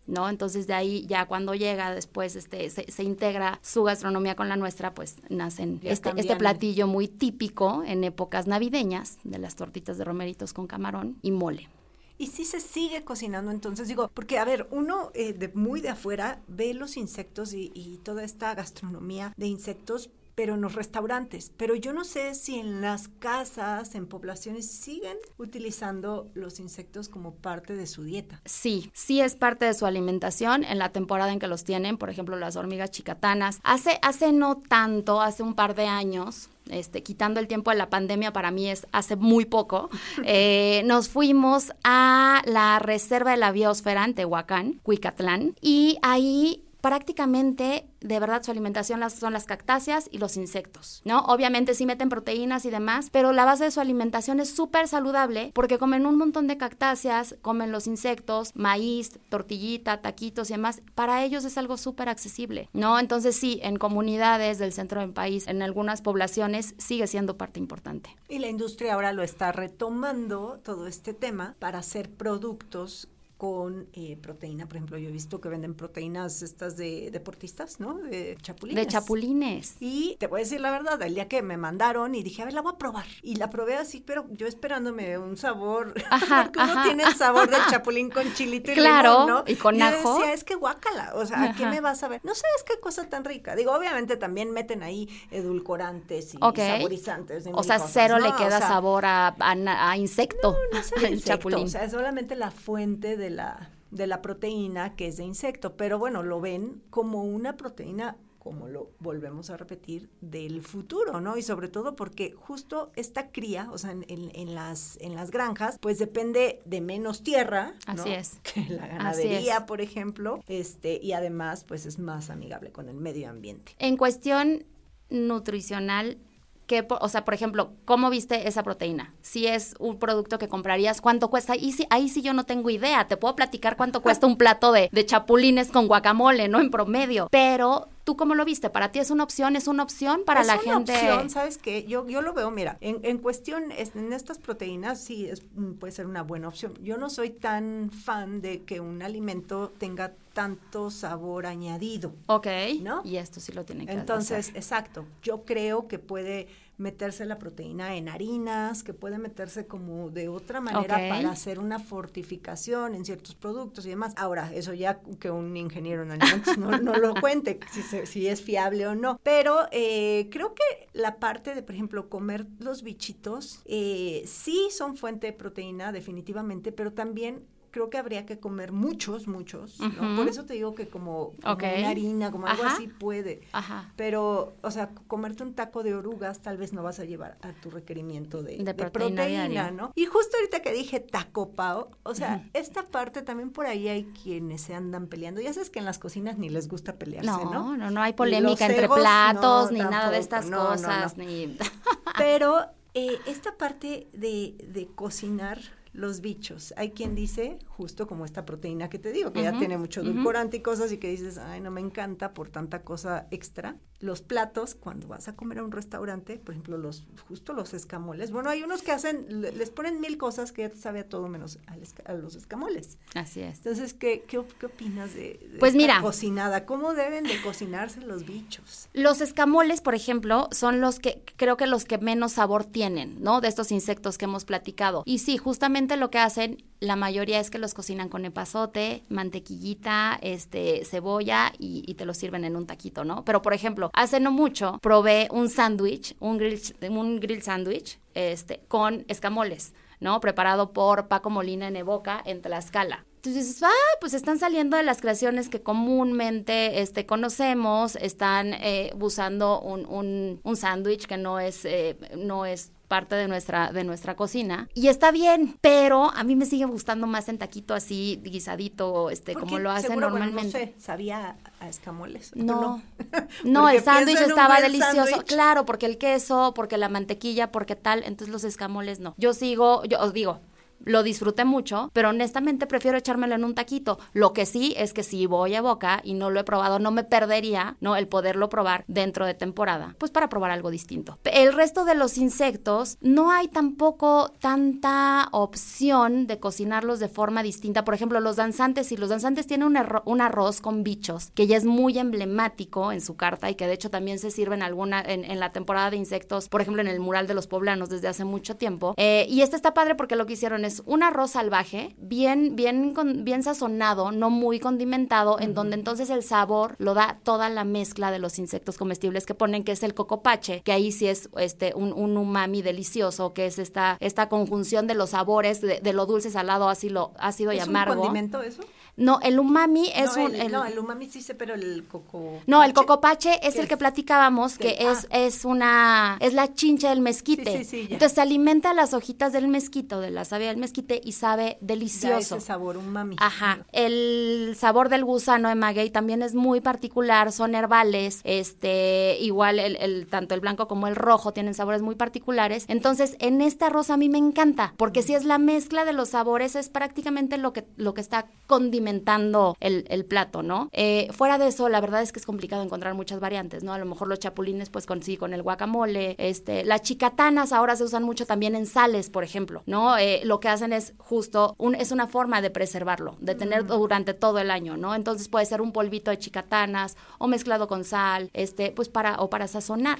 ¿no? 0.07 0.29
Entonces 0.29 0.67
de 0.67 0.73
ahí 0.73 1.05
ya 1.07 1.25
cuando 1.25 1.55
llega 1.55 1.93
después 1.93 2.35
este 2.35 2.69
se, 2.69 3.03
integra 3.03 3.59
su 3.63 3.83
gastronomía 3.83 4.35
con 4.35 4.49
la 4.49 4.55
nuestra, 4.55 4.93
pues 4.93 5.17
nacen 5.29 5.79
este, 5.81 6.13
este 6.15 6.35
platillo 6.35 6.85
muy 6.85 7.07
típico 7.07 7.83
en 7.83 8.03
épocas 8.03 8.45
navideñas 8.45 9.17
de 9.23 9.39
las 9.39 9.55
tortitas 9.55 9.97
de 9.97 10.03
romeritos 10.03 10.53
con 10.53 10.67
camarón 10.67 11.17
y 11.23 11.31
mole. 11.31 11.69
Y 12.17 12.27
si 12.27 12.45
se 12.45 12.61
sigue 12.61 13.03
cocinando, 13.03 13.51
entonces 13.51 13.89
digo, 13.89 14.09
porque 14.13 14.39
a 14.39 14.45
ver, 14.45 14.67
uno 14.71 15.11
eh, 15.15 15.33
de 15.33 15.49
muy 15.49 15.81
de 15.81 15.89
afuera 15.89 16.39
ve 16.47 16.73
los 16.73 16.95
insectos 16.95 17.53
y, 17.53 17.71
y 17.73 17.97
toda 18.03 18.23
esta 18.23 18.55
gastronomía 18.55 19.33
de 19.35 19.47
insectos, 19.47 20.09
pero 20.35 20.55
en 20.55 20.61
los 20.61 20.75
restaurantes. 20.75 21.51
Pero 21.57 21.75
yo 21.75 21.93
no 21.93 22.03
sé 22.03 22.35
si 22.35 22.59
en 22.59 22.81
las 22.81 23.07
casas, 23.07 23.95
en 23.95 24.07
poblaciones, 24.07 24.69
siguen 24.69 25.17
utilizando 25.37 26.29
los 26.33 26.59
insectos 26.59 27.09
como 27.09 27.35
parte 27.35 27.75
de 27.75 27.87
su 27.87 28.03
dieta. 28.03 28.41
Sí, 28.45 28.91
sí 28.93 29.21
es 29.21 29.35
parte 29.35 29.65
de 29.65 29.73
su 29.73 29.85
alimentación 29.85 30.63
en 30.63 30.77
la 30.77 30.89
temporada 30.89 31.31
en 31.31 31.39
que 31.39 31.47
los 31.47 31.63
tienen, 31.63 31.97
por 31.97 32.09
ejemplo, 32.09 32.35
las 32.35 32.55
hormigas 32.55 32.91
chicatanas. 32.91 33.59
Hace, 33.63 33.97
hace 34.01 34.31
no 34.33 34.57
tanto, 34.57 35.21
hace 35.21 35.41
un 35.41 35.55
par 35.55 35.75
de 35.75 35.87
años, 35.87 36.49
este, 36.69 37.03
quitando 37.03 37.39
el 37.39 37.47
tiempo 37.47 37.71
de 37.71 37.77
la 37.77 37.89
pandemia, 37.89 38.33
para 38.33 38.51
mí 38.51 38.69
es 38.69 38.87
hace 38.91 39.15
muy 39.15 39.45
poco, 39.45 39.89
eh, 40.25 40.83
nos 40.85 41.09
fuimos 41.09 41.73
a 41.83 42.41
la 42.45 42.79
Reserva 42.79 43.31
de 43.31 43.37
la 43.37 43.51
Biosfera 43.51 44.03
en 44.03 44.15
Tehuacán, 44.15 44.79
Cuicatlán, 44.83 45.55
y 45.61 45.97
ahí 46.01 46.64
prácticamente 46.85 47.89
de 47.99 48.19
verdad 48.19 48.43
su 48.43 48.51
alimentación 48.51 49.09
son 49.09 49.33
las 49.33 49.45
cactáceas 49.45 50.07
y 50.11 50.19
los 50.19 50.37
insectos, 50.37 51.01
¿no? 51.03 51.21
Obviamente 51.21 51.73
sí 51.73 51.87
meten 51.87 52.09
proteínas 52.09 52.63
y 52.65 52.69
demás, 52.69 53.09
pero 53.11 53.33
la 53.33 53.43
base 53.43 53.63
de 53.63 53.71
su 53.71 53.79
alimentación 53.79 54.39
es 54.39 54.51
súper 54.51 54.87
saludable 54.87 55.49
porque 55.55 55.79
comen 55.79 56.05
un 56.05 56.15
montón 56.15 56.45
de 56.45 56.57
cactáceas, 56.57 57.37
comen 57.41 57.71
los 57.71 57.87
insectos, 57.87 58.51
maíz, 58.53 59.17
tortillita, 59.29 60.03
taquitos 60.03 60.51
y 60.51 60.53
demás. 60.53 60.83
Para 60.93 61.23
ellos 61.23 61.43
es 61.43 61.57
algo 61.57 61.77
súper 61.77 62.07
accesible, 62.07 62.69
¿no? 62.71 62.99
Entonces 62.99 63.35
sí, 63.35 63.59
en 63.63 63.77
comunidades 63.77 64.59
del 64.59 64.71
centro 64.71 65.01
del 65.01 65.11
país, 65.11 65.47
en 65.47 65.63
algunas 65.63 66.03
poblaciones, 66.03 66.75
sigue 66.77 67.07
siendo 67.07 67.35
parte 67.35 67.59
importante. 67.59 68.15
Y 68.29 68.37
la 68.37 68.47
industria 68.47 68.93
ahora 68.93 69.11
lo 69.11 69.23
está 69.23 69.51
retomando 69.51 70.59
todo 70.63 70.85
este 70.85 71.15
tema 71.15 71.55
para 71.57 71.79
hacer 71.79 72.11
productos 72.11 73.07
con 73.37 73.87
eh, 73.93 74.17
proteína. 74.21 74.65
Por 74.65 74.77
ejemplo, 74.77 74.97
yo 74.97 75.09
he 75.09 75.11
visto 75.11 75.41
que 75.41 75.49
venden 75.49 75.75
proteínas 75.75 76.41
estas 76.41 76.77
de 76.77 77.09
deportistas, 77.11 77.79
¿no? 77.79 77.95
De 77.95 78.37
chapulines. 78.41 78.85
De 78.85 78.91
chapulines. 78.91 79.75
Y 79.79 80.15
te 80.19 80.27
voy 80.27 80.41
a 80.41 80.43
decir 80.43 80.61
la 80.61 80.71
verdad, 80.71 81.01
el 81.01 81.15
día 81.15 81.27
que 81.27 81.41
me 81.41 81.57
mandaron 81.57 82.15
y 82.15 82.23
dije, 82.23 82.41
a 82.41 82.45
ver, 82.45 82.53
la 82.53 82.61
voy 82.61 82.73
a 82.73 82.77
probar. 82.77 83.05
Y 83.21 83.35
la 83.35 83.49
probé 83.49 83.75
así, 83.75 83.99
pero 83.99 84.25
yo 84.31 84.47
esperándome 84.47 85.17
un 85.17 85.35
sabor, 85.35 85.93
ajá, 86.09 86.45
porque 86.45 86.59
uno 86.59 86.83
tiene 86.83 87.03
el 87.03 87.15
sabor 87.15 87.49
del 87.49 87.61
chapulín 87.69 88.09
con 88.09 88.33
chilito 88.33 88.71
y 88.71 88.75
claro, 88.75 89.25
limón, 89.25 89.27
¿no? 89.27 89.43
y 89.47 89.55
con 89.55 89.75
y 89.75 89.81
ajo. 89.81 90.17
Decía, 90.17 90.33
es 90.33 90.43
que 90.43 90.55
guácala, 90.55 91.13
o 91.15 91.25
sea, 91.25 91.43
¿a 91.43 91.55
qué 91.55 91.65
me 91.65 91.81
vas 91.81 92.03
a 92.03 92.07
ver? 92.07 92.21
No 92.23 92.33
sabes 92.33 92.63
qué 92.65 92.79
cosa 92.79 93.09
tan 93.09 93.25
rica. 93.25 93.55
Digo, 93.55 93.73
obviamente 93.73 94.15
también 94.15 94.51
meten 94.51 94.81
ahí 94.81 95.09
edulcorantes 95.31 96.35
y 96.35 96.37
saborizantes. 96.37 97.45
o 97.51 97.63
sea, 97.63 97.79
cero 97.79 98.19
le 98.19 98.33
queda 98.35 98.59
sabor 98.59 99.05
a, 99.05 99.35
a, 99.39 99.97
insecto. 99.97 100.55
No, 100.71 100.79
no 101.01 101.07
el 101.07 101.23
chapulín. 101.23 101.65
O 101.65 101.67
sea, 101.67 101.83
es 101.83 101.91
solamente 101.91 102.35
la 102.35 102.51
fuente 102.51 103.17
de 103.17 103.24
la, 103.29 103.71
de 103.91 104.07
la 104.07 104.21
proteína 104.21 104.95
que 104.95 105.07
es 105.07 105.17
de 105.17 105.23
insecto, 105.23 105.75
pero 105.77 105.99
bueno, 105.99 106.23
lo 106.23 106.41
ven 106.41 106.81
como 106.89 107.23
una 107.23 107.57
proteína 107.57 108.17
como 108.45 108.67
lo 108.67 108.91
volvemos 108.99 109.49
a 109.49 109.57
repetir, 109.57 110.07
del 110.21 110.61
futuro, 110.61 111.19
¿no? 111.19 111.35
Y 111.35 111.41
sobre 111.41 111.67
todo 111.67 111.95
porque 111.95 112.35
justo 112.37 112.91
esta 112.95 113.31
cría, 113.31 113.71
o 113.71 113.79
sea, 113.79 113.89
en, 113.89 114.53
las, 114.53 114.99
en 115.01 115.15
las 115.15 115.31
granjas, 115.31 115.79
pues 115.81 115.97
depende 115.97 116.61
de 116.63 116.79
menos 116.79 117.23
tierra, 117.23 117.73
Así 117.87 118.11
es. 118.11 118.37
Que 118.53 118.61
la 118.69 118.85
ganadería, 118.85 119.65
por 119.65 119.81
ejemplo, 119.81 120.43
este, 120.45 120.99
y 121.01 121.13
además, 121.13 121.63
pues 121.63 121.87
es 121.87 121.97
más 121.97 122.29
amigable 122.29 122.71
con 122.71 122.87
el 122.87 122.97
medio 122.97 123.31
ambiente. 123.31 123.71
En 123.79 123.97
cuestión 123.97 124.63
nutricional, 125.09 126.19
que, 126.67 126.85
o 126.89 127.09
sea, 127.09 127.25
por 127.25 127.33
ejemplo, 127.33 127.73
¿cómo 127.85 128.09
viste 128.09 128.47
esa 128.47 128.63
proteína? 128.63 129.13
Si 129.21 129.47
es 129.47 129.75
un 129.79 129.99
producto 129.99 130.39
que 130.39 130.47
comprarías, 130.47 131.01
¿cuánto 131.01 131.29
cuesta? 131.29 131.55
Y 131.55 131.73
si, 131.73 131.87
ahí 131.89 132.09
sí 132.09 132.21
yo 132.21 132.33
no 132.33 132.45
tengo 132.45 132.69
idea. 132.69 133.07
Te 133.07 133.17
puedo 133.17 133.35
platicar 133.35 133.77
cuánto 133.77 134.01
cuesta 134.01 134.27
un 134.27 134.37
plato 134.37 134.71
de, 134.71 134.89
de 134.91 135.05
chapulines 135.05 135.71
con 135.71 135.87
guacamole, 135.87 136.47
¿no? 136.47 136.59
En 136.59 136.71
promedio. 136.71 137.27
Pero 137.31 137.89
¿Tú 138.05 138.15
cómo 138.15 138.35
lo 138.35 138.45
viste? 138.45 138.69
¿Para 138.69 138.91
ti 138.91 138.99
es 138.99 139.09
una 139.09 139.23
opción? 139.23 139.55
¿Es 139.55 139.67
una 139.67 139.81
opción 139.81 140.25
para 140.25 140.43
la 140.43 140.59
gente? 140.59 140.93
Es 140.93 141.01
una 141.01 141.13
opción, 141.13 141.29
¿sabes 141.31 141.57
qué? 141.57 141.85
Yo, 141.85 142.07
yo 142.07 142.21
lo 142.21 142.35
veo, 142.35 142.51
mira, 142.51 142.77
en, 142.79 142.99
en 143.01 143.17
cuestión, 143.17 143.71
en 143.71 144.13
estas 144.13 144.37
proteínas 144.37 145.01
sí 145.01 145.27
es, 145.27 145.41
mm, 145.55 145.73
puede 145.73 145.91
ser 145.91 146.05
una 146.05 146.21
buena 146.21 146.47
opción. 146.47 146.75
Yo 146.83 146.97
no 146.97 147.09
soy 147.09 147.31
tan 147.31 147.89
fan 147.89 148.41
de 148.41 148.61
que 148.61 148.79
un 148.79 149.01
alimento 149.01 149.73
tenga 149.79 150.13
tanto 150.35 150.91
sabor 150.91 151.45
añadido. 151.47 152.13
Ok. 152.27 152.47
¿No? 152.81 153.01
Y 153.05 153.15
esto 153.15 153.39
sí 153.39 153.53
lo 153.53 153.63
tiene 153.65 153.85
que 153.87 153.93
Entonces, 153.93 154.49
hacer. 154.49 154.57
exacto. 154.57 155.05
Yo 155.23 155.45
creo 155.45 155.87
que 155.87 155.97
puede 155.97 156.47
meterse 156.77 157.25
la 157.25 157.39
proteína 157.39 157.95
en 157.95 158.09
harinas, 158.09 158.83
que 158.83 158.93
puede 158.93 159.17
meterse 159.17 159.65
como 159.65 160.09
de 160.09 160.27
otra 160.27 160.59
manera 160.59 160.97
para 161.09 161.31
hacer 161.31 161.57
una 161.57 161.79
fortificación 161.79 162.95
en 162.95 163.05
ciertos 163.05 163.33
productos 163.33 163.85
y 163.85 163.89
demás. 163.89 164.13
Ahora, 164.17 164.51
eso 164.53 164.73
ya 164.73 164.99
que 165.19 165.31
un 165.31 165.55
ingeniero 165.55 166.03
en 166.03 166.11
alimentos 166.11 166.57
no, 166.57 166.71
no 166.79 166.95
lo 166.97 167.13
cuente, 167.15 167.59
si, 167.71 167.81
se- 167.81 168.05
si 168.05 168.27
es 168.27 168.41
fiable 168.41 168.87
o 168.87 168.93
no. 168.95 169.19
Pero 169.23 169.67
eh, 169.71 170.27
creo 170.31 170.53
que 170.53 170.63
la 170.91 171.15
parte 171.17 171.55
de, 171.55 171.63
por 171.63 171.75
ejemplo, 171.75 172.09
comer 172.09 172.45
los 172.59 172.83
bichitos, 172.83 173.61
eh, 173.63 174.23
sí 174.27 174.67
son 174.69 174.97
fuente 174.97 175.27
de 175.27 175.33
proteína, 175.33 175.93
definitivamente, 175.93 176.73
pero 176.73 176.91
también 176.91 177.45
creo 177.75 177.89
que 177.89 177.97
habría 177.97 178.25
que 178.25 178.39
comer 178.39 178.71
muchos, 178.71 179.27
muchos, 179.27 179.81
¿no? 179.81 180.15
Por 180.15 180.29
eso 180.29 180.45
te 180.45 180.53
digo 180.53 180.75
que 180.75 180.87
como, 180.87 181.33
una 181.43 181.89
harina, 181.89 182.31
como 182.31 182.47
algo 182.47 182.63
Ajá. 182.63 182.75
así 182.75 182.87
puede. 182.87 183.41
Ajá. 183.51 183.91
Pero, 183.97 184.55
o 184.61 184.71
sea, 184.71 184.91
comerte 185.07 185.43
un 185.43 185.55
taco 185.55 185.83
de 185.83 185.93
orugas 185.93 186.41
tal 186.41 186.55
vez 186.55 186.71
no 186.71 186.83
vas 186.83 187.01
a 187.01 187.03
llevar 187.03 187.37
a 187.41 187.51
tu 187.51 187.69
requerimiento 187.69 188.43
de, 188.43 188.59
De 188.59 188.63
de 188.63 188.73
proteína. 188.73 189.71
¿no? 189.71 189.91
Y 189.93 190.05
justo 190.05 190.37
ahorita 190.37 190.61
que 190.61 190.71
dije 190.71 191.01
taco 191.01 191.49
pao, 191.49 191.91
o 192.03 192.15
sea, 192.15 192.49
esta 192.53 192.87
parte 192.87 193.23
también 193.23 193.49
por 193.49 193.65
ahí 193.65 193.89
hay 193.89 194.05
quienes 194.23 194.61
se 194.61 194.73
andan 194.73 195.07
peleando. 195.07 195.41
Ya 195.41 195.51
sabes 195.51 195.69
que 195.69 195.79
en 195.79 195.85
las 195.85 195.99
cocinas 195.99 196.37
ni 196.37 196.47
les 196.47 196.69
gusta 196.69 196.95
pelearse, 196.95 197.29
¿no? 197.29 197.51
No, 197.51 197.75
no, 197.75 197.91
no 197.91 198.01
hay 198.01 198.13
Los 198.13 198.17
polémica 198.19 198.67
entre 198.67 198.85
egos, 198.85 198.97
platos 198.97 199.71
no, 199.73 199.77
ni 199.77 199.79
nada 199.79 200.11
de 200.11 200.19
estas 200.19 200.49
no. 200.49 200.65
cosas, 200.65 201.17
ni 201.17 201.57
Pero 202.17 202.67
eh, 202.93 203.19
esta 203.25 203.57
parte 203.57 204.07
de, 204.13 204.55
de 204.65 204.87
cocinar 204.95 205.59
los 205.95 206.21
bichos, 206.21 206.73
hay 206.77 206.91
quien 206.91 207.15
dice, 207.15 207.57
justo 207.67 208.05
como 208.07 208.25
esta 208.25 208.45
proteína 208.45 208.89
que 208.89 208.99
te 208.99 209.11
digo, 209.11 209.31
que 209.33 209.41
ya 209.43 209.57
tiene 209.57 209.77
mucho 209.77 210.01
edulcorante 210.01 210.57
y 210.57 210.59
cosas, 210.61 210.91
y 210.91 210.97
que 210.97 211.09
dices, 211.09 211.37
ay, 211.37 211.61
no 211.61 211.71
me 211.71 211.81
encanta 211.81 212.33
por 212.33 212.49
tanta 212.49 212.83
cosa 212.83 213.27
extra. 213.31 213.77
Los 214.01 214.21
platos, 214.21 214.75
cuando 214.75 215.07
vas 215.07 215.29
a 215.29 215.35
comer 215.37 215.59
a 215.59 215.63
un 215.63 215.71
restaurante, 215.71 216.37
por 216.37 216.53
ejemplo, 216.53 216.77
los 216.77 217.07
justo 217.29 217.53
los 217.53 217.73
escamoles, 217.73 218.29
bueno, 218.29 218.49
hay 218.49 218.61
unos 218.61 218.81
que 218.83 218.91
hacen, 218.91 219.41
le- 219.41 219.53
les 219.53 219.69
ponen 219.69 220.01
mil 220.01 220.17
cosas 220.17 220.51
que 220.51 220.63
ya 220.63 220.69
te 220.69 220.77
sabe 220.77 220.99
a 220.99 221.07
todo 221.09 221.27
menos 221.29 221.59
esca- 221.79 222.03
a 222.05 222.13
los 222.13 222.35
escamoles. 222.35 222.97
Así 223.15 223.39
es. 223.41 223.59
Entonces, 223.59 223.93
¿qué, 223.93 224.25
qué, 224.27 224.37
op- 224.37 224.51
qué 224.59 224.65
opinas 224.65 225.13
de, 225.13 225.39
de 225.53 225.57
Pues 225.59 225.71
esta 225.73 225.77
mira. 225.77 226.01
cocinada? 226.01 226.65
¿Cómo 226.65 226.93
deben 226.93 227.23
de 227.23 227.41
cocinarse 227.41 228.01
los 228.01 228.25
bichos? 228.25 228.89
Los 228.93 229.21
escamoles, 229.21 229.79
por 229.79 229.95
ejemplo, 229.95 230.49
son 230.51 230.81
los 230.81 230.99
que 230.99 231.23
creo 231.37 231.55
que 231.55 231.65
los 231.65 231.85
que 231.85 231.97
menos 231.97 232.33
sabor 232.33 232.65
tienen, 232.65 233.23
¿no? 233.23 233.39
De 233.39 233.47
estos 233.47 233.71
insectos 233.71 234.17
que 234.17 234.25
hemos 234.25 234.43
platicado. 234.43 235.03
Y 235.05 235.19
sí, 235.19 235.37
justamente 235.37 235.84
lo 235.95 236.09
que 236.09 236.19
hacen 236.19 236.63
la 236.79 236.95
mayoría 236.95 237.39
es 237.39 237.49
que 237.49 237.57
los 237.57 237.73
cocinan 237.73 238.09
con 238.09 238.25
epazote, 238.25 239.03
mantequillita, 239.09 240.19
este, 240.21 240.83
cebolla 240.85 241.53
y, 241.57 241.93
te 241.95 242.05
los 242.05 242.17
sirven 242.17 242.43
en 242.43 242.55
un 242.55 242.67
taquito, 242.67 243.05
¿no? 243.05 243.23
Pero 243.25 243.41
por 243.41 243.53
ejemplo, 243.53 243.89
hace 243.93 244.19
no 244.19 244.31
mucho 244.31 244.79
probé 244.81 245.27
un 245.31 245.49
sándwich, 245.49 246.15
un 246.19 246.37
grill, 246.37 246.59
un 246.89 247.19
grill 247.19 247.41
sándwich, 247.41 247.99
este, 248.13 248.61
con 248.67 249.05
escamoles, 249.07 249.73
¿no? 249.99 250.19
Preparado 250.19 250.73
por 250.73 251.07
Paco 251.07 251.29
Molina 251.29 251.67
en 251.67 251.77
Evoca 251.77 252.21
en 252.25 252.41
Tlaxcala. 252.41 253.05
Entonces 253.15 253.47
dices, 253.47 253.63
ah, 253.63 253.97
pues 253.99 254.13
están 254.13 254.37
saliendo 254.37 254.77
de 254.77 254.83
las 254.83 255.01
creaciones 255.01 255.49
que 255.49 255.63
comúnmente 255.63 256.81
este, 256.81 257.07
conocemos, 257.07 257.95
están 257.95 258.53
eh, 258.53 258.93
usando 258.99 259.61
un, 259.61 259.87
un, 259.87 260.41
un 260.43 260.55
sándwich 260.55 261.07
que 261.07 261.17
no 261.17 261.39
es, 261.39 261.65
eh, 261.65 261.97
no 262.15 262.45
es 262.45 262.71
parte 262.87 263.15
de 263.15 263.27
nuestra, 263.27 263.71
de 263.71 263.83
nuestra 263.83 264.15
cocina. 264.15 264.69
Y 264.73 264.87
está 264.87 265.11
bien, 265.11 265.57
pero 265.61 266.11
a 266.11 266.23
mí 266.23 266.35
me 266.35 266.45
sigue 266.45 266.65
gustando 266.65 267.07
más 267.07 267.29
en 267.29 267.37
taquito 267.37 267.73
así, 267.73 268.19
guisadito, 268.23 269.09
este, 269.09 269.33
como 269.33 269.59
lo 269.59 269.71
hacen 269.71 269.89
seguro, 269.91 270.09
bueno, 270.09 270.25
normalmente. 270.25 270.59
no 270.59 270.73
sé, 270.73 270.79
¿sabía 270.79 271.37
a 271.59 271.69
escamoles? 271.69 272.31
¿o 272.33 272.35
No, 272.43 272.81
Porque 272.97 273.49
no, 273.49 273.69
el 273.69 273.83
sándwich 273.83 274.19
estaba 274.19 274.61
delicioso. 274.61 275.23
Claro, 275.25 275.65
porque 275.65 275.85
el 275.85 275.97
queso, 275.97 276.53
porque 276.55 276.77
la 276.77 276.89
mantequilla, 276.89 277.51
porque 277.51 277.75
tal, 277.75 278.03
entonces 278.03 278.29
los 278.29 278.43
escamoles 278.43 278.99
no. 278.99 279.15
Yo 279.17 279.33
sigo, 279.33 279.83
yo 279.85 279.99
os 279.99 280.13
digo, 280.13 280.39
lo 280.85 281.03
disfruté 281.03 281.43
mucho, 281.45 281.89
pero 281.93 282.09
honestamente 282.09 282.67
prefiero 282.67 282.97
echármelo 282.97 283.35
en 283.35 283.43
un 283.43 283.55
taquito. 283.55 283.99
Lo 284.13 284.33
que 284.33 284.45
sí 284.45 284.73
es 284.77 284.93
que 284.93 285.03
si 285.03 285.25
voy 285.25 285.55
a 285.55 285.61
Boca 285.61 286.01
y 286.03 286.13
no 286.13 286.29
lo 286.29 286.39
he 286.39 286.43
probado, 286.43 286.79
no 286.79 286.91
me 286.91 287.03
perdería, 287.03 287.75
¿no? 287.81 287.95
El 287.95 288.07
poderlo 288.07 288.49
probar 288.49 288.85
dentro 288.87 289.25
de 289.25 289.33
temporada, 289.33 289.95
pues 289.97 290.11
para 290.11 290.29
probar 290.29 290.51
algo 290.51 290.71
distinto. 290.71 291.19
El 291.25 291.53
resto 291.53 291.85
de 291.85 291.95
los 291.95 292.17
insectos, 292.17 292.97
no 293.01 293.31
hay 293.31 293.47
tampoco 293.47 294.31
tanta 294.39 295.27
opción 295.31 296.27
de 296.27 296.39
cocinarlos 296.39 296.99
de 296.99 297.09
forma 297.09 297.43
distinta. 297.43 297.83
Por 297.83 297.93
ejemplo, 297.93 298.19
los 298.19 298.35
danzantes, 298.35 298.87
si 298.87 298.97
los 298.97 299.09
danzantes 299.09 299.47
tienen 299.47 299.67
un, 299.67 299.75
arro- 299.75 300.03
un 300.05 300.21
arroz 300.21 300.61
con 300.61 300.83
bichos, 300.83 301.31
que 301.33 301.47
ya 301.47 301.57
es 301.57 301.65
muy 301.65 301.97
emblemático 301.97 302.91
en 302.91 303.01
su 303.01 303.15
carta 303.15 303.49
y 303.49 303.55
que 303.55 303.67
de 303.67 303.73
hecho 303.73 303.89
también 303.89 304.19
se 304.19 304.31
sirve 304.31 304.55
en 304.55 304.63
alguna, 304.63 305.01
en 305.01 305.39
la 305.39 305.51
temporada 305.51 305.89
de 305.89 305.97
insectos, 305.97 306.47
por 306.49 306.61
ejemplo, 306.61 306.81
en 306.81 306.87
el 306.87 306.99
mural 306.99 307.27
de 307.27 307.33
los 307.33 307.47
poblanos 307.47 307.89
desde 307.89 308.07
hace 308.07 308.25
mucho 308.25 308.55
tiempo. 308.55 308.93
Eh, 308.97 309.25
y 309.29 309.41
este 309.41 309.55
está 309.55 309.73
padre 309.73 309.95
porque 309.95 310.15
lo 310.15 310.25
que 310.25 310.33
hicieron 310.33 310.65
es 310.65 310.74
un 310.85 311.03
arroz 311.03 311.31
salvaje, 311.31 311.95
bien, 311.97 312.55
bien, 312.55 312.93
bien 313.23 313.43
sazonado, 313.43 314.11
no 314.11 314.29
muy 314.29 314.59
condimentado, 314.59 315.39
en 315.39 315.53
donde 315.53 315.75
entonces 315.75 316.09
el 316.09 316.23
sabor 316.23 316.75
lo 316.79 316.93
da 316.93 317.19
toda 317.23 317.49
la 317.49 317.63
mezcla 317.63 318.11
de 318.11 318.19
los 318.19 318.39
insectos 318.39 318.77
comestibles 318.77 319.25
que 319.25 319.33
ponen, 319.33 319.63
que 319.63 319.71
es 319.73 319.83
el 319.83 319.93
cocopache, 319.93 320.61
que 320.63 320.71
ahí 320.71 320.91
sí 320.91 321.07
es 321.07 321.29
este 321.37 321.73
un, 321.75 321.93
un 321.93 322.17
umami 322.17 322.61
delicioso, 322.61 323.33
que 323.33 323.45
es 323.47 323.59
esta, 323.59 323.97
esta 323.99 324.29
conjunción 324.29 324.87
de 324.87 324.95
los 324.95 325.11
sabores, 325.11 325.61
de, 325.61 325.79
de 325.79 325.93
lo 325.93 326.05
dulce, 326.05 326.29
salado, 326.31 326.69
ácido, 326.69 327.11
ácido 327.17 327.51
y 327.53 327.57
¿Es 327.57 327.63
amargo. 327.67 327.93
un 327.93 327.99
condimento 327.99 328.41
eso? 328.41 328.61
No, 328.97 329.19
el 329.23 329.39
umami 329.39 329.89
es 329.93 330.15
no, 330.15 330.23
un... 330.23 330.35
el, 330.35 330.41
el- 330.43 330.51
no, 330.53 330.63
el 330.63 330.79
umami 330.79 331.09
sí 331.09 331.21
sé, 331.21 331.35
pero 331.35 331.53
el 331.53 331.83
coco... 331.85 332.39
no, 332.47 332.63
el 332.63 332.71
cocopache 332.71 333.45
es 333.45 333.55
¿Qué 333.55 333.61
el 333.61 333.67
que 333.67 333.75
platicábamos, 333.75 334.57
que 334.57 334.69
Del- 334.69 334.87
es, 334.87 335.07
es 335.09 335.43
una, 335.43 336.15
es 336.21 336.33
la 336.33 336.53
chincha 336.53 336.91
del 336.91 337.01
mezquite. 337.01 337.57
Sí, 337.57 337.63
sí, 337.65 337.81
sí. 337.81 337.87
Entonces 337.91 338.13
se 338.13 338.21
alimenta 338.21 338.73
las 338.73 338.93
hojitas 338.93 339.33
del 339.33 339.49
mezquito, 339.49 339.99
de 339.99 340.11
la 340.11 340.23
savia 340.23 340.47
mezquite, 340.57 340.99
y 341.03 341.11
sabe 341.13 341.57
Da 341.61 341.67
delicioso. 341.75 342.35
ese 342.37 342.45
sabor 342.45 342.77
umami. 342.77 343.15
Ajá. 343.19 343.65
El 343.71 344.55
sabor 344.57 344.89
del 344.89 345.03
gusano 345.05 345.49
de 345.49 345.55
maguey 345.55 345.89
también 345.89 346.21
es 346.21 346.33
muy 346.35 346.61
particular, 346.61 347.31
son 347.31 347.55
herbales, 347.55 348.21
este, 348.23 349.17
igual 349.19 349.59
el, 349.59 349.75
el- 349.77 350.07
tanto 350.07 350.33
el 350.35 350.41
blanco 350.41 350.67
como 350.67 350.87
el 350.87 350.95
rojo 350.95 351.33
tienen 351.33 351.53
sabores 351.53 351.81
muy 351.81 351.95
particulares. 351.95 352.65
Entonces, 352.67 353.15
en 353.19 353.41
este 353.41 353.65
arroz 353.65 353.89
a 353.89 353.97
mí 353.97 354.09
me 354.09 354.17
encanta, 354.17 354.73
porque 354.77 355.01
si 355.01 355.13
es 355.13 355.25
la 355.25 355.37
mezcla 355.37 355.85
de 355.85 355.93
los 355.93 356.09
sabores, 356.09 356.55
es 356.55 356.69
prácticamente 356.69 357.37
lo 357.37 357.53
que, 357.53 357.65
lo 357.77 357.93
que 357.93 358.01
está 358.01 358.27
condimentando 358.47 359.55
el, 359.59 359.85
el 359.89 360.05
plato, 360.05 360.43
¿no? 360.43 360.69
Eh, 360.73 361.07
fuera 361.11 361.37
de 361.37 361.47
eso, 361.47 361.69
la 361.69 361.81
verdad 361.81 362.01
es 362.01 362.11
que 362.11 362.19
es 362.19 362.25
complicado 362.25 362.61
encontrar 362.63 362.93
muchas 362.93 363.19
variantes, 363.19 363.63
¿no? 363.63 363.73
A 363.73 363.77
lo 363.79 363.85
mejor 363.85 364.07
los 364.07 364.19
chapulines, 364.19 364.69
pues 364.69 364.85
con 364.85 365.01
sí, 365.01 365.17
con 365.17 365.33
el 365.33 365.41
guacamole, 365.43 366.15
este, 366.17 366.65
las 366.65 366.81
chicatanas 366.81 367.51
ahora 367.53 367.75
se 367.75 367.83
usan 367.83 368.03
mucho 368.03 368.25
también 368.25 368.55
en 368.55 368.65
sales, 368.65 369.09
por 369.09 369.23
ejemplo, 369.23 369.63
¿no? 369.65 369.97
Eh, 369.97 370.21
lo 370.23 370.39
que 370.39 370.44
hacen 370.47 370.73
es 370.73 370.93
justo, 370.97 371.55
un, 371.57 371.75
es 371.75 371.91
una 371.91 372.07
forma 372.07 372.41
de 372.41 372.49
preservarlo, 372.49 373.17
de 373.19 373.35
tener 373.35 373.65
durante 373.65 374.13
todo 374.13 374.39
el 374.39 374.51
año, 374.51 374.77
¿no? 374.77 374.95
Entonces 374.95 375.27
puede 375.29 375.45
ser 375.45 375.61
un 375.61 375.71
polvito 375.71 376.11
de 376.11 376.19
chicatanas 376.19 376.97
o 377.17 377.27
mezclado 377.27 377.67
con 377.67 377.83
sal, 377.83 378.29
este, 378.33 378.71
pues 378.71 378.89
para, 378.89 379.15
o 379.17 379.29
para 379.29 379.47
sazonar. 379.47 379.99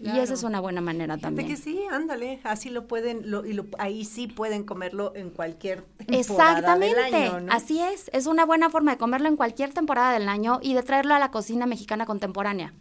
Y 0.00 0.18
esa 0.18 0.34
es 0.34 0.42
una 0.42 0.60
buena 0.60 0.80
manera 0.80 1.14
Fíjate 1.14 1.22
también. 1.22 1.48
que 1.48 1.56
sí, 1.56 1.80
ándale, 1.88 2.40
así 2.42 2.68
lo 2.68 2.88
pueden, 2.88 3.30
lo, 3.30 3.46
y 3.46 3.52
lo, 3.52 3.66
ahí 3.78 4.04
sí 4.04 4.26
pueden 4.26 4.64
comerlo 4.64 5.12
en 5.14 5.30
cualquier 5.30 5.82
temporada 5.82 6.14
del 6.16 6.18
Exactamente, 6.20 7.16
año, 7.16 7.40
¿no? 7.40 7.52
así 7.52 7.80
es. 7.80 8.10
Es 8.12 8.26
una 8.26 8.44
buena 8.44 8.70
forma 8.70 8.90
de 8.90 8.98
comerlo 8.98 9.28
en 9.28 9.36
cualquier 9.36 9.72
temporada 9.72 10.12
del 10.12 10.28
año 10.28 10.58
y 10.60 10.74
de 10.74 10.82
traerlo 10.82 11.14
a 11.14 11.20
la 11.20 11.30
cocina 11.30 11.66
mexicana 11.66 12.06
contemporánea, 12.06 12.74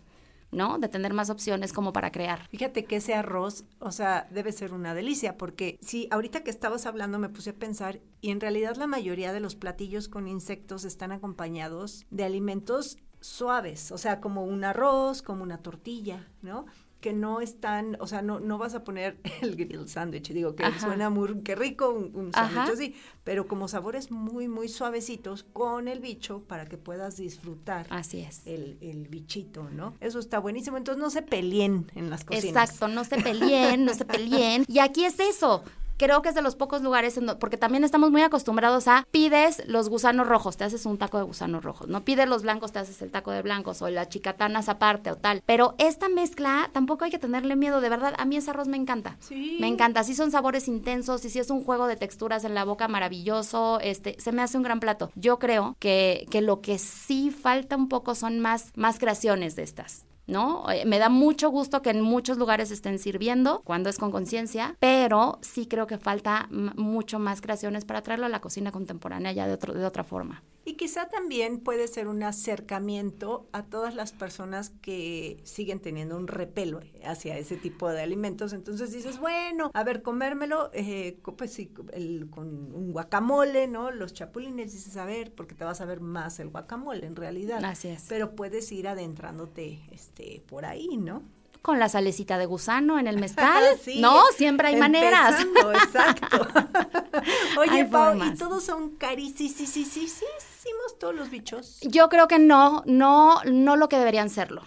¿no? 0.54 0.78
De 0.78 0.88
tener 0.88 1.14
más 1.14 1.30
opciones 1.30 1.74
como 1.74 1.94
para 1.94 2.12
crear. 2.12 2.48
Fíjate 2.50 2.86
que 2.86 2.98
ese 2.98 3.14
arroz, 3.14 3.66
o 3.80 3.92
sea, 3.92 4.28
debe 4.32 4.52
ser 4.52 4.74
una 4.74 4.94
delicia, 4.94 5.38
porque 5.38 5.78
sí, 5.82 6.08
ahorita 6.12 6.44
que 6.44 6.50
estabas 6.52 6.86
hablando 6.86 7.20
me 7.20 7.30
puse 7.30 7.52
a 7.52 7.56
pensar, 7.56 8.00
y 8.22 8.32
en 8.32 8.40
realidad 8.40 8.76
la 8.76 8.88
mayoría 8.88 9.34
de 9.34 9.40
los 9.40 9.56
platillos 9.56 10.08
con 10.08 10.28
insectos 10.28 10.86
están 10.86 11.12
acompañados 11.12 12.06
de 12.10 12.24
alimentos 12.24 12.98
suaves, 13.20 13.92
o 13.92 13.98
sea, 13.98 14.20
como 14.20 14.44
un 14.44 14.64
arroz, 14.64 15.22
como 15.22 15.44
una 15.44 15.58
tortilla, 15.58 16.28
¿no? 16.42 16.66
Que 17.04 17.12
no 17.12 17.42
están, 17.42 17.98
o 18.00 18.08
sea, 18.08 18.22
no, 18.22 18.40
no 18.40 18.58
vas 18.58 18.76
a 18.76 18.86
poner 18.86 19.18
el 19.42 19.58
grill 19.58 19.90
sándwich, 19.90 20.32
digo 20.32 20.56
que 20.56 20.64
Ajá. 20.64 20.80
suena 20.80 21.10
muy, 21.10 21.28
rico 21.28 21.90
un, 21.90 22.16
un 22.16 22.32
sándwich 22.32 22.70
así, 22.74 22.96
pero 23.26 23.46
como 23.46 23.68
sabores 23.68 24.10
muy, 24.10 24.48
muy 24.48 24.70
suavecitos 24.70 25.44
con 25.44 25.90
el 25.90 26.00
bicho 26.00 26.44
para 26.48 26.66
que 26.66 26.78
puedas 26.78 27.18
disfrutar 27.18 27.88
Así 27.90 28.22
es. 28.22 28.42
el, 28.46 28.78
el 28.80 29.10
bichito, 29.10 29.70
¿no? 29.70 29.96
Eso 30.00 30.18
está 30.18 30.40
buenísimo, 30.40 30.78
entonces 30.78 31.04
no 31.04 31.10
se 31.10 31.22
peleen 31.22 31.92
en 31.94 32.10
las 32.10 32.24
cocinas. 32.24 32.46
Exacto, 32.68 32.88
no 32.88 33.04
se 33.04 33.18
peleen, 33.22 33.84
no 33.84 33.94
se 33.94 34.06
peleen. 34.06 34.64
Y 34.74 34.80
aquí 34.80 35.04
es 35.04 35.20
eso. 35.20 35.62
Creo 36.04 36.22
que 36.22 36.30
es 36.30 36.36
de 36.36 36.42
los 36.42 36.56
pocos 36.56 36.82
lugares, 36.82 37.18
en 37.18 37.24
porque 37.40 37.58
también 37.58 37.86
estamos 37.86 38.12
muy 38.12 38.22
acostumbrados 38.22 38.90
a 38.90 39.08
pides 39.10 39.64
los 39.68 39.88
gusanos 39.88 40.28
rojos, 40.28 40.58
te 40.58 40.66
haces 40.66 40.86
un 40.86 40.98
taco 40.98 41.18
de 41.18 41.24
gusanos 41.24 41.64
rojos, 41.64 41.88
no 41.88 42.04
pides 42.04 42.28
los 42.28 42.44
blancos, 42.44 42.74
te 42.74 42.80
haces 42.80 43.02
el 43.02 43.10
taco 43.10 43.32
de 43.32 43.42
blancos 43.42 43.82
o 43.82 43.90
las 43.90 44.10
chicatanas 44.10 44.68
aparte 44.68 45.12
o 45.12 45.16
tal. 45.16 45.42
Pero 45.46 45.76
esta 45.78 46.10
mezcla 46.10 46.70
tampoco 46.74 47.06
hay 47.06 47.12
que 47.12 47.20
tenerle 47.20 47.56
miedo, 47.56 47.80
de 47.80 47.88
verdad, 47.88 48.14
a 48.18 48.26
mí 48.26 48.36
ese 48.36 48.50
arroz 48.50 48.68
me 48.68 48.76
encanta. 48.76 49.16
Sí. 49.22 49.58
Me 49.62 49.68
encanta, 49.68 50.04
sí 50.04 50.14
son 50.14 50.32
sabores 50.32 50.68
intensos 50.68 51.24
y 51.24 51.30
sí 51.30 51.40
es 51.40 51.50
un 51.50 51.64
juego 51.64 51.88
de 51.88 51.96
texturas 51.96 52.44
en 52.44 52.54
la 52.54 52.66
boca 52.66 52.90
maravilloso, 52.90 53.80
este, 53.80 54.18
se 54.20 54.34
me 54.34 54.42
hace 54.42 54.58
un 54.58 54.64
gran 54.64 54.82
plato. 54.82 55.10
Yo 55.16 55.40
creo 55.40 55.78
que, 55.80 56.28
que 56.30 56.42
lo 56.42 56.60
que 56.60 56.80
sí 56.80 57.32
falta 57.32 57.78
un 57.78 57.88
poco 57.88 58.14
son 58.16 58.40
más, 58.40 58.72
más 58.76 59.00
creaciones 59.00 59.56
de 59.56 59.64
estas. 59.64 60.06
¿No? 60.28 60.70
Eh, 60.72 60.86
Me 60.86 61.00
da 61.00 61.10
mucho 61.10 61.50
gusto 61.50 61.82
que 61.82 61.90
en 61.90 62.02
muchos 62.02 62.38
lugares 62.38 62.72
estén 62.72 63.00
sirviendo 63.00 63.62
cuando 63.64 63.90
es 63.90 63.98
con 63.98 64.12
conciencia, 64.12 64.76
pero 64.80 65.40
sí 65.42 65.66
creo 65.66 65.88
que 65.88 65.98
falta 65.98 66.48
mucho 66.50 67.20
más 67.20 67.42
creaciones 67.42 67.86
para 67.86 68.02
traerlo 68.02 68.26
a 68.26 68.30
la 68.30 68.42
cocina 68.42 68.72
contemporánea 68.72 69.32
ya 69.32 69.48
de, 69.48 69.54
otro, 69.54 69.74
de 69.74 69.86
otra 69.86 70.04
forma. 70.04 70.44
Y 70.66 70.76
quizá 70.76 71.10
también 71.10 71.60
puede 71.60 71.90
ser 71.90 72.08
un 72.08 72.24
acercamiento 72.24 73.48
a 73.52 73.64
todas 73.64 73.96
las 73.96 74.14
personas 74.14 74.70
que 74.82 75.42
siguen 75.44 75.80
teniendo 75.82 76.16
un 76.16 76.28
repelo 76.28 76.80
hacia 77.06 77.38
ese 77.38 77.58
tipo 77.58 77.90
de 77.90 78.02
alimentos. 78.02 78.54
Entonces 78.54 78.94
dices, 78.94 79.20
bueno, 79.20 79.72
a 79.74 79.84
ver, 79.84 80.02
comérmelo, 80.02 80.70
eh, 80.74 81.20
pues 81.38 81.52
sí, 81.52 81.70
el- 81.92 82.30
con 82.30 82.48
un 82.74 82.94
guacamole, 82.94 83.68
¿no? 83.68 83.92
Los 83.92 84.14
chapulines, 84.14 84.72
dices, 84.72 84.96
a 84.96 85.04
ver, 85.06 85.34
porque 85.34 85.54
te 85.54 85.66
vas 85.66 85.82
a 85.82 85.86
ver 85.86 86.00
más 86.00 86.40
el 86.40 86.48
guacamole 86.48 87.06
en 87.06 87.18
realidad. 87.18 87.64
Así 87.66 87.90
es. 87.90 88.06
Pero 88.08 88.34
puedes 88.36 88.72
ir 88.72 88.88
adentrándote 88.88 89.82
este, 89.92 90.42
por 90.48 90.64
ahí, 90.66 90.96
¿no? 90.96 91.24
Con 91.62 91.80
la 91.80 91.88
salecita 91.90 92.38
de 92.38 92.46
gusano 92.46 93.00
en 93.00 93.08
el 93.08 93.18
mezcal, 93.20 93.64
Sí, 93.84 94.00
¿no? 94.00 94.22
Siempre 94.38 94.70
hay 94.70 94.78
maneras. 94.78 95.46
exacto. 95.76 96.38
Oye, 97.60 97.86
Pau, 97.86 98.18
¿y 98.24 98.34
todos 98.36 98.64
son 98.64 98.96
carísimos 98.96 100.53
todos 101.00 101.16
los 101.16 101.30
bichos? 101.30 101.80
Yo 101.82 102.10
creo 102.10 102.28
que 102.28 102.40
no, 102.40 102.84
no, 102.86 103.44
no 103.44 103.76
lo 103.76 103.90
que 103.90 103.98
deberían 103.98 104.30
serlo. 104.30 104.62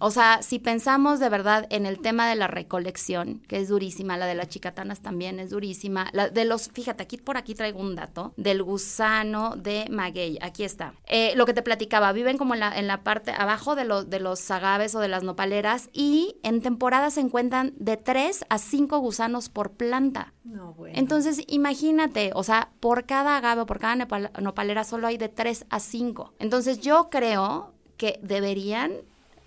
O 0.00 0.10
sea, 0.10 0.42
si 0.42 0.58
pensamos 0.58 1.20
de 1.20 1.28
verdad 1.28 1.66
en 1.70 1.86
el 1.86 2.00
tema 2.00 2.28
de 2.28 2.36
la 2.36 2.46
recolección, 2.46 3.40
que 3.48 3.58
es 3.58 3.68
durísima, 3.68 4.16
la 4.16 4.26
de 4.26 4.34
las 4.34 4.48
chicatanas 4.48 5.00
también 5.00 5.40
es 5.40 5.50
durísima, 5.50 6.08
la 6.12 6.28
de 6.28 6.44
los, 6.44 6.68
fíjate, 6.68 7.02
aquí 7.02 7.16
por 7.16 7.36
aquí 7.36 7.54
traigo 7.54 7.80
un 7.80 7.94
dato 7.94 8.32
del 8.36 8.62
gusano 8.62 9.56
de 9.56 9.86
maguey, 9.90 10.38
aquí 10.40 10.64
está. 10.64 10.94
Eh, 11.06 11.32
lo 11.36 11.46
que 11.46 11.54
te 11.54 11.62
platicaba, 11.62 12.12
viven 12.12 12.38
como 12.38 12.54
en 12.54 12.60
la, 12.60 12.78
en 12.78 12.86
la 12.86 13.02
parte 13.02 13.32
abajo 13.32 13.74
de, 13.74 13.84
los 13.84 14.08
de 14.10 14.20
los 14.20 14.50
agaves 14.50 14.94
o 14.94 15.00
de 15.00 15.08
las 15.08 15.22
nopaleras 15.22 15.90
y 15.92 16.36
en 16.42 16.62
temporada 16.62 17.10
se 17.10 17.20
encuentran 17.20 17.74
de 17.78 17.96
3 17.96 18.44
a 18.48 18.58
5 18.58 18.98
gusanos 18.98 19.48
por 19.48 19.72
planta. 19.72 20.32
No. 20.48 20.74
Entonces, 20.94 21.42
imagínate, 21.46 22.30
o 22.34 22.42
sea, 22.42 22.70
por 22.80 23.04
cada 23.04 23.36
agave 23.36 23.62
o 23.62 23.66
por 23.66 23.78
cada 23.78 23.96
nopal- 23.96 24.30
nopalera 24.40 24.82
solo 24.84 25.06
hay 25.06 25.18
de 25.18 25.28
3 25.28 25.66
a 25.70 25.78
5. 25.78 26.32
Entonces, 26.38 26.80
yo 26.80 27.08
creo 27.10 27.72
que 27.96 28.18
deberían, 28.22 28.92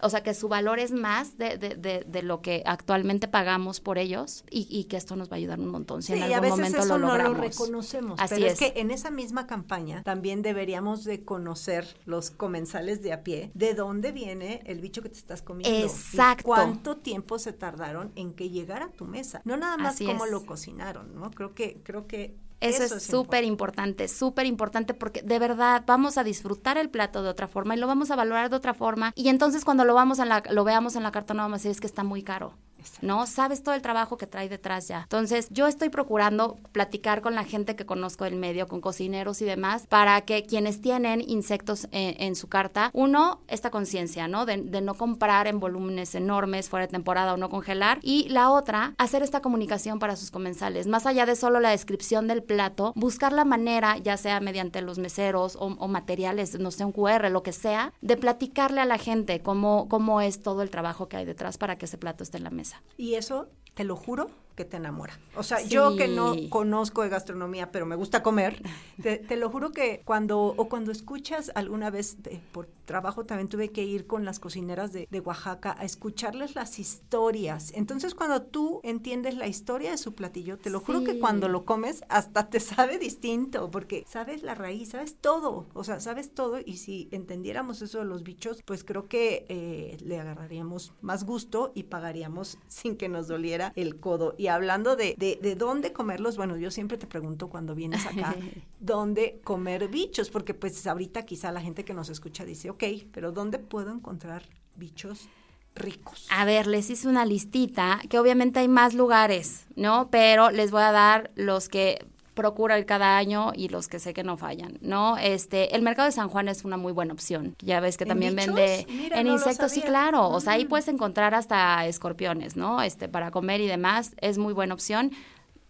o 0.02 0.10
sea, 0.10 0.24
que 0.24 0.34
su 0.34 0.48
valor 0.48 0.80
es 0.80 0.92
más 0.92 1.38
de, 1.38 1.58
de- 1.58 1.76
de- 1.76 2.04
de 2.08 2.24
lo 2.24 2.42
que 2.42 2.64
actualmente 2.66 3.28
pagamos 3.28 3.80
por 3.80 3.98
ellos 3.98 4.44
y, 4.50 4.68
y 4.70 4.86
que 4.86 4.98
esto 4.98 5.16
nos 5.16 5.30
va 5.30 5.34
a 5.36 5.38
ayudar 5.38 5.60
un 5.60 5.70
montón 5.70 6.02
si 6.02 6.14
Sí, 6.14 6.20
en 6.20 6.30
y 6.30 6.34
a 6.34 6.38
algún 6.38 6.42
veces 6.42 6.58
momento 6.58 6.78
eso 6.80 6.98
lo 6.98 7.00
no 7.00 7.08
logramos. 7.14 7.38
lo 7.38 7.44
reconocemos. 7.44 8.20
Así 8.20 8.36
pero 8.36 8.48
es. 8.48 8.54
es. 8.62 8.72
que 8.72 8.80
en 8.80 8.92
esa 8.92 9.12
misma 9.12 9.48
campaña 9.48 10.04
también 10.04 10.42
deberíamos 10.42 11.04
de 11.04 11.24
conocer 11.24 11.88
los 12.06 12.32
comensales 12.32 13.02
de 13.02 13.14
a 13.14 13.24
pie 13.24 13.52
de 13.54 13.74
dónde 13.74 14.12
viene 14.12 14.62
el 14.66 14.82
bicho 14.82 15.02
que 15.02 15.10
te 15.10 15.18
estás 15.18 15.42
comiendo. 15.42 15.78
y 15.78 15.84
Exacto. 15.84 16.44
cuánto 16.44 16.98
tiempo 16.98 17.40
se 17.40 17.54
tardaron 17.54 18.12
en 18.16 18.34
que 18.34 18.50
llegara 18.50 18.86
a 18.86 18.92
tu 18.92 19.06
mesa. 19.06 19.42
No 19.46 19.58
nada 19.58 19.78
más 19.78 19.96
Así 19.96 20.06
cómo 20.06 20.26
es. 20.26 20.32
lo 20.32 20.46
cocinaron, 20.46 21.14
¿no? 21.16 21.32
Creo 21.32 21.54
que, 21.54 21.82
creo 21.84 22.08
que 22.08 22.36
Eso, 22.62 22.84
es 22.96 23.04
súper 23.04 23.44
importante, 23.44 24.08
súper 24.08 24.46
importante 24.46 24.94
porque 24.94 25.22
de 25.22 25.40
verdad 25.40 25.84
vamos 25.86 26.18
a 26.18 26.24
disfrutar 26.24 26.78
el 26.78 26.90
plato 26.90 27.24
de 27.24 27.30
otra 27.30 27.48
forma 27.48 27.76
y 27.76 27.80
lo 27.80 27.88
vamos 27.88 28.12
a 28.12 28.16
valorar 28.16 28.50
de 28.50 28.56
otra 28.56 28.74
forma. 28.74 29.12
Y 29.16 29.30
entonces 29.30 29.66
cuando 29.66 29.84
lo, 29.84 29.96
vamos 29.96 30.20
en 30.20 30.30
la, 30.30 30.44
lo 30.50 30.64
veamos 30.64 30.96
en 30.96 31.04
la 31.04 31.12
carta 31.12 31.34
no 31.34 31.44
vamos 31.44 31.56
a 31.56 31.60
decir 31.60 31.72
es 31.72 31.82
que 31.82 31.88
está 31.88 32.04
muy 32.04 32.24
caro. 32.24 32.54
¿No? 33.02 33.28
Sabes 33.28 33.64
todo 33.64 33.76
el 33.76 33.82
trabajo 33.82 34.18
que 34.18 34.28
trae 34.28 34.50
detrás 34.50 34.88
ya. 34.88 35.02
Entonces, 35.04 35.48
yo 35.50 35.68
estoy 35.68 35.90
procurando 35.90 36.58
platicar 36.72 37.22
con 37.22 37.36
la 37.36 37.44
gente 37.44 37.76
que 37.76 37.86
conozco 37.86 38.26
del 38.26 38.36
medio, 38.36 38.68
con 38.68 38.82
cocineros 38.82 39.42
y 39.42 39.46
demás, 39.46 39.88
para 39.88 40.22
que 40.22 40.46
quienes 40.46 40.82
tienen 40.82 41.22
insectos 41.22 41.88
en, 41.92 42.22
en 42.22 42.36
su 42.36 42.48
carta, 42.48 42.90
uno, 42.94 43.42
esta 43.48 43.72
conciencia, 43.72 44.28
¿no? 44.28 44.46
De, 44.46 44.58
de 44.58 44.82
no 44.82 44.96
comprar 44.96 45.48
en 45.48 45.60
volúmenes 45.60 46.16
enormes 46.16 46.70
fuera 46.70 46.88
de 46.88 46.92
temporada 46.92 47.34
o 47.34 47.38
no 47.38 47.50
congelar. 47.50 48.00
Y 48.02 48.30
la 48.30 48.50
otra, 48.52 48.94
hacer 48.98 49.24
esta 49.24 49.42
comunicación 49.42 50.00
para 50.00 50.16
sus 50.16 50.32
comensales. 50.32 50.88
Más 50.88 51.06
allá 51.06 51.26
de 51.26 51.36
solo 51.36 51.60
la 51.60 51.70
descripción 51.70 52.28
del 52.28 52.44
plato, 52.44 52.94
buscar 52.96 53.34
la 53.34 53.46
manera, 53.46 53.98
ya 53.98 54.18
sea 54.18 54.40
mediante 54.40 54.82
los 54.82 55.00
meseros 55.00 55.56
o, 55.56 55.66
o 55.66 55.88
materiales, 55.88 56.60
no 56.60 56.72
sé, 56.72 56.86
un 56.86 56.92
QR, 56.92 57.30
lo 57.30 57.44
que 57.44 57.54
sea, 57.54 57.94
de 58.02 58.18
platicarle 58.18 58.82
a 58.82 58.86
la 58.86 58.98
gente 58.98 59.42
cómo, 59.42 59.88
cómo 59.90 60.22
es 60.22 60.42
todo 60.42 60.62
el 60.62 60.70
trabajo 60.70 61.08
que 61.08 61.18
hay 61.18 61.26
detrás 61.26 61.58
para 61.58 61.78
que 61.78 61.86
ese 61.86 61.98
plato 61.98 62.24
esté 62.24 62.38
en 62.38 62.44
la 62.44 62.50
mesa. 62.50 62.71
Y 62.98 63.16
eso, 63.16 63.50
te 63.74 63.84
lo 63.84 63.96
juro, 63.96 64.30
que 64.62 64.70
te 64.70 64.78
enamora. 64.78 65.20
O 65.36 65.44
sea, 65.44 65.62
yo 65.62 65.96
que 65.96 66.08
no 66.08 66.36
conozco 66.50 67.02
de 67.02 67.10
gastronomía, 67.10 67.72
pero 67.72 67.86
me 67.86 67.96
gusta 67.96 68.22
comer, 68.22 68.62
te, 69.02 69.18
te 69.18 69.36
lo 69.36 69.50
juro 69.50 69.72
que 69.72 70.02
cuando, 70.06 70.40
o 70.40 70.70
cuando 70.70 70.92
escuchas 70.92 71.52
alguna 71.56 71.90
vez, 71.90 72.18
eh, 72.26 72.40
por 72.52 72.68
trabajo 72.86 73.26
también 73.26 73.48
tuve 73.48 73.70
que 73.70 73.84
ir 73.84 74.06
con 74.06 74.26
las 74.26 74.40
cocineras 74.40 74.92
de, 74.92 75.08
de 75.10 75.20
Oaxaca 75.22 75.76
a 75.80 75.86
escucharles 75.86 76.56
las 76.56 76.78
historias. 76.78 77.72
Entonces, 77.74 78.14
cuando 78.14 78.42
tú 78.42 78.82
entiendes 78.84 79.36
la 79.36 79.48
historia 79.48 79.92
de 79.92 79.98
su 79.98 80.14
platillo, 80.14 80.58
te 80.58 80.70
lo 80.70 80.80
juro 80.82 81.04
que 81.04 81.18
cuando 81.18 81.48
lo 81.48 81.64
comes 81.64 82.04
hasta 82.10 82.50
te 82.50 82.60
sabe 82.60 83.00
distinto, 83.00 83.72
porque 83.72 84.04
sabes 84.08 84.44
la 84.44 84.56
raíz, 84.56 84.90
sabes 84.90 85.16
todo, 85.16 85.68
o 85.74 85.84
sea, 85.84 86.00
sabes 86.00 86.34
todo 86.34 86.60
y 86.64 86.78
si 86.78 87.08
entendiéramos 87.12 87.82
eso 87.82 88.00
de 88.00 88.06
los 88.06 88.24
bichos, 88.24 88.62
pues 88.66 88.84
creo 88.84 89.08
que 89.08 89.46
eh, 89.48 89.98
le 90.04 90.20
agarraríamos 90.20 90.94
más 91.02 91.24
gusto 91.24 91.72
y 91.74 91.84
pagaríamos 91.84 92.58
sin 92.68 92.98
que 92.98 93.10
nos 93.10 93.28
doliera 93.28 93.72
el 93.76 94.00
codo. 94.00 94.36
Y 94.38 94.48
hablando 94.52 94.96
de, 94.96 95.16
de, 95.18 95.40
de 95.42 95.56
dónde 95.56 95.94
comerlos, 95.94 96.38
bueno, 96.38 96.58
yo 96.58 96.72
siempre 96.72 96.98
te 96.98 97.08
pregunto 97.08 97.50
cuando 97.50 97.76
vienes 97.76 98.06
acá, 98.06 98.36
¿dónde 98.80 99.42
comer 99.44 99.88
bichos? 99.88 100.30
Porque 100.30 100.54
pues 100.54 100.86
ahorita 100.86 101.26
quizá 101.26 101.52
la 101.52 101.62
gente 101.62 101.84
que 101.86 101.94
nos 101.94 102.10
escucha 102.10 102.46
dice, 102.46 102.70
ok, 102.70 102.84
pero 103.12 103.32
¿dónde 103.32 103.60
puedo 103.60 103.92
encontrar 103.92 104.44
bichos 104.76 105.30
ricos? 105.76 106.28
A 106.30 106.46
ver, 106.46 106.68
les 106.68 106.90
hice 106.90 107.08
una 107.08 107.26
listita, 107.26 108.00
que 108.10 108.20
obviamente 108.20 108.60
hay 108.60 108.68
más 108.68 108.94
lugares, 108.94 109.66
¿no? 109.76 110.10
Pero 110.12 110.52
les 110.52 110.72
voy 110.72 110.84
a 110.84 110.92
dar 110.92 111.32
los 111.36 111.70
que 111.70 112.06
procuro 112.34 112.78
ir 112.78 112.86
cada 112.86 113.18
año 113.18 113.52
y 113.56 113.68
los 113.70 113.88
que 113.88 114.00
sé 114.00 114.14
que 114.14 114.24
no 114.24 114.38
fallan, 114.38 114.78
¿no? 114.82 115.18
Este, 115.18 115.76
el 115.76 115.82
mercado 115.82 116.06
de 116.06 116.12
San 116.14 116.30
Juan 116.30 116.48
es 116.48 116.64
una 116.64 116.78
muy 116.78 116.94
buena 116.94 117.14
opción. 117.14 117.56
Ya 117.62 117.80
ves 117.82 117.98
que 117.98 118.06
¿En 118.06 118.10
también 118.10 118.36
bichos? 118.36 118.56
vende 118.56 118.86
Mira, 118.90 119.20
en 119.20 119.28
no 119.28 119.34
insectos, 119.34 119.72
sí, 119.72 119.82
claro. 119.82 120.30
O 120.30 120.40
sea, 120.40 120.54
ahí 120.54 120.66
Mm. 120.66 120.70
puedes 120.70 120.88
encontrar 120.88 121.36
hasta 121.36 121.86
escorpiones, 121.86 122.56
¿no? 122.56 122.82
Este, 122.82 123.10
para 123.10 123.32
comer 123.32 123.60
y 123.62 123.68
demás, 123.68 124.16
es 124.22 124.38
muy 124.38 124.54
buena 124.54 124.74
opción. 124.74 125.12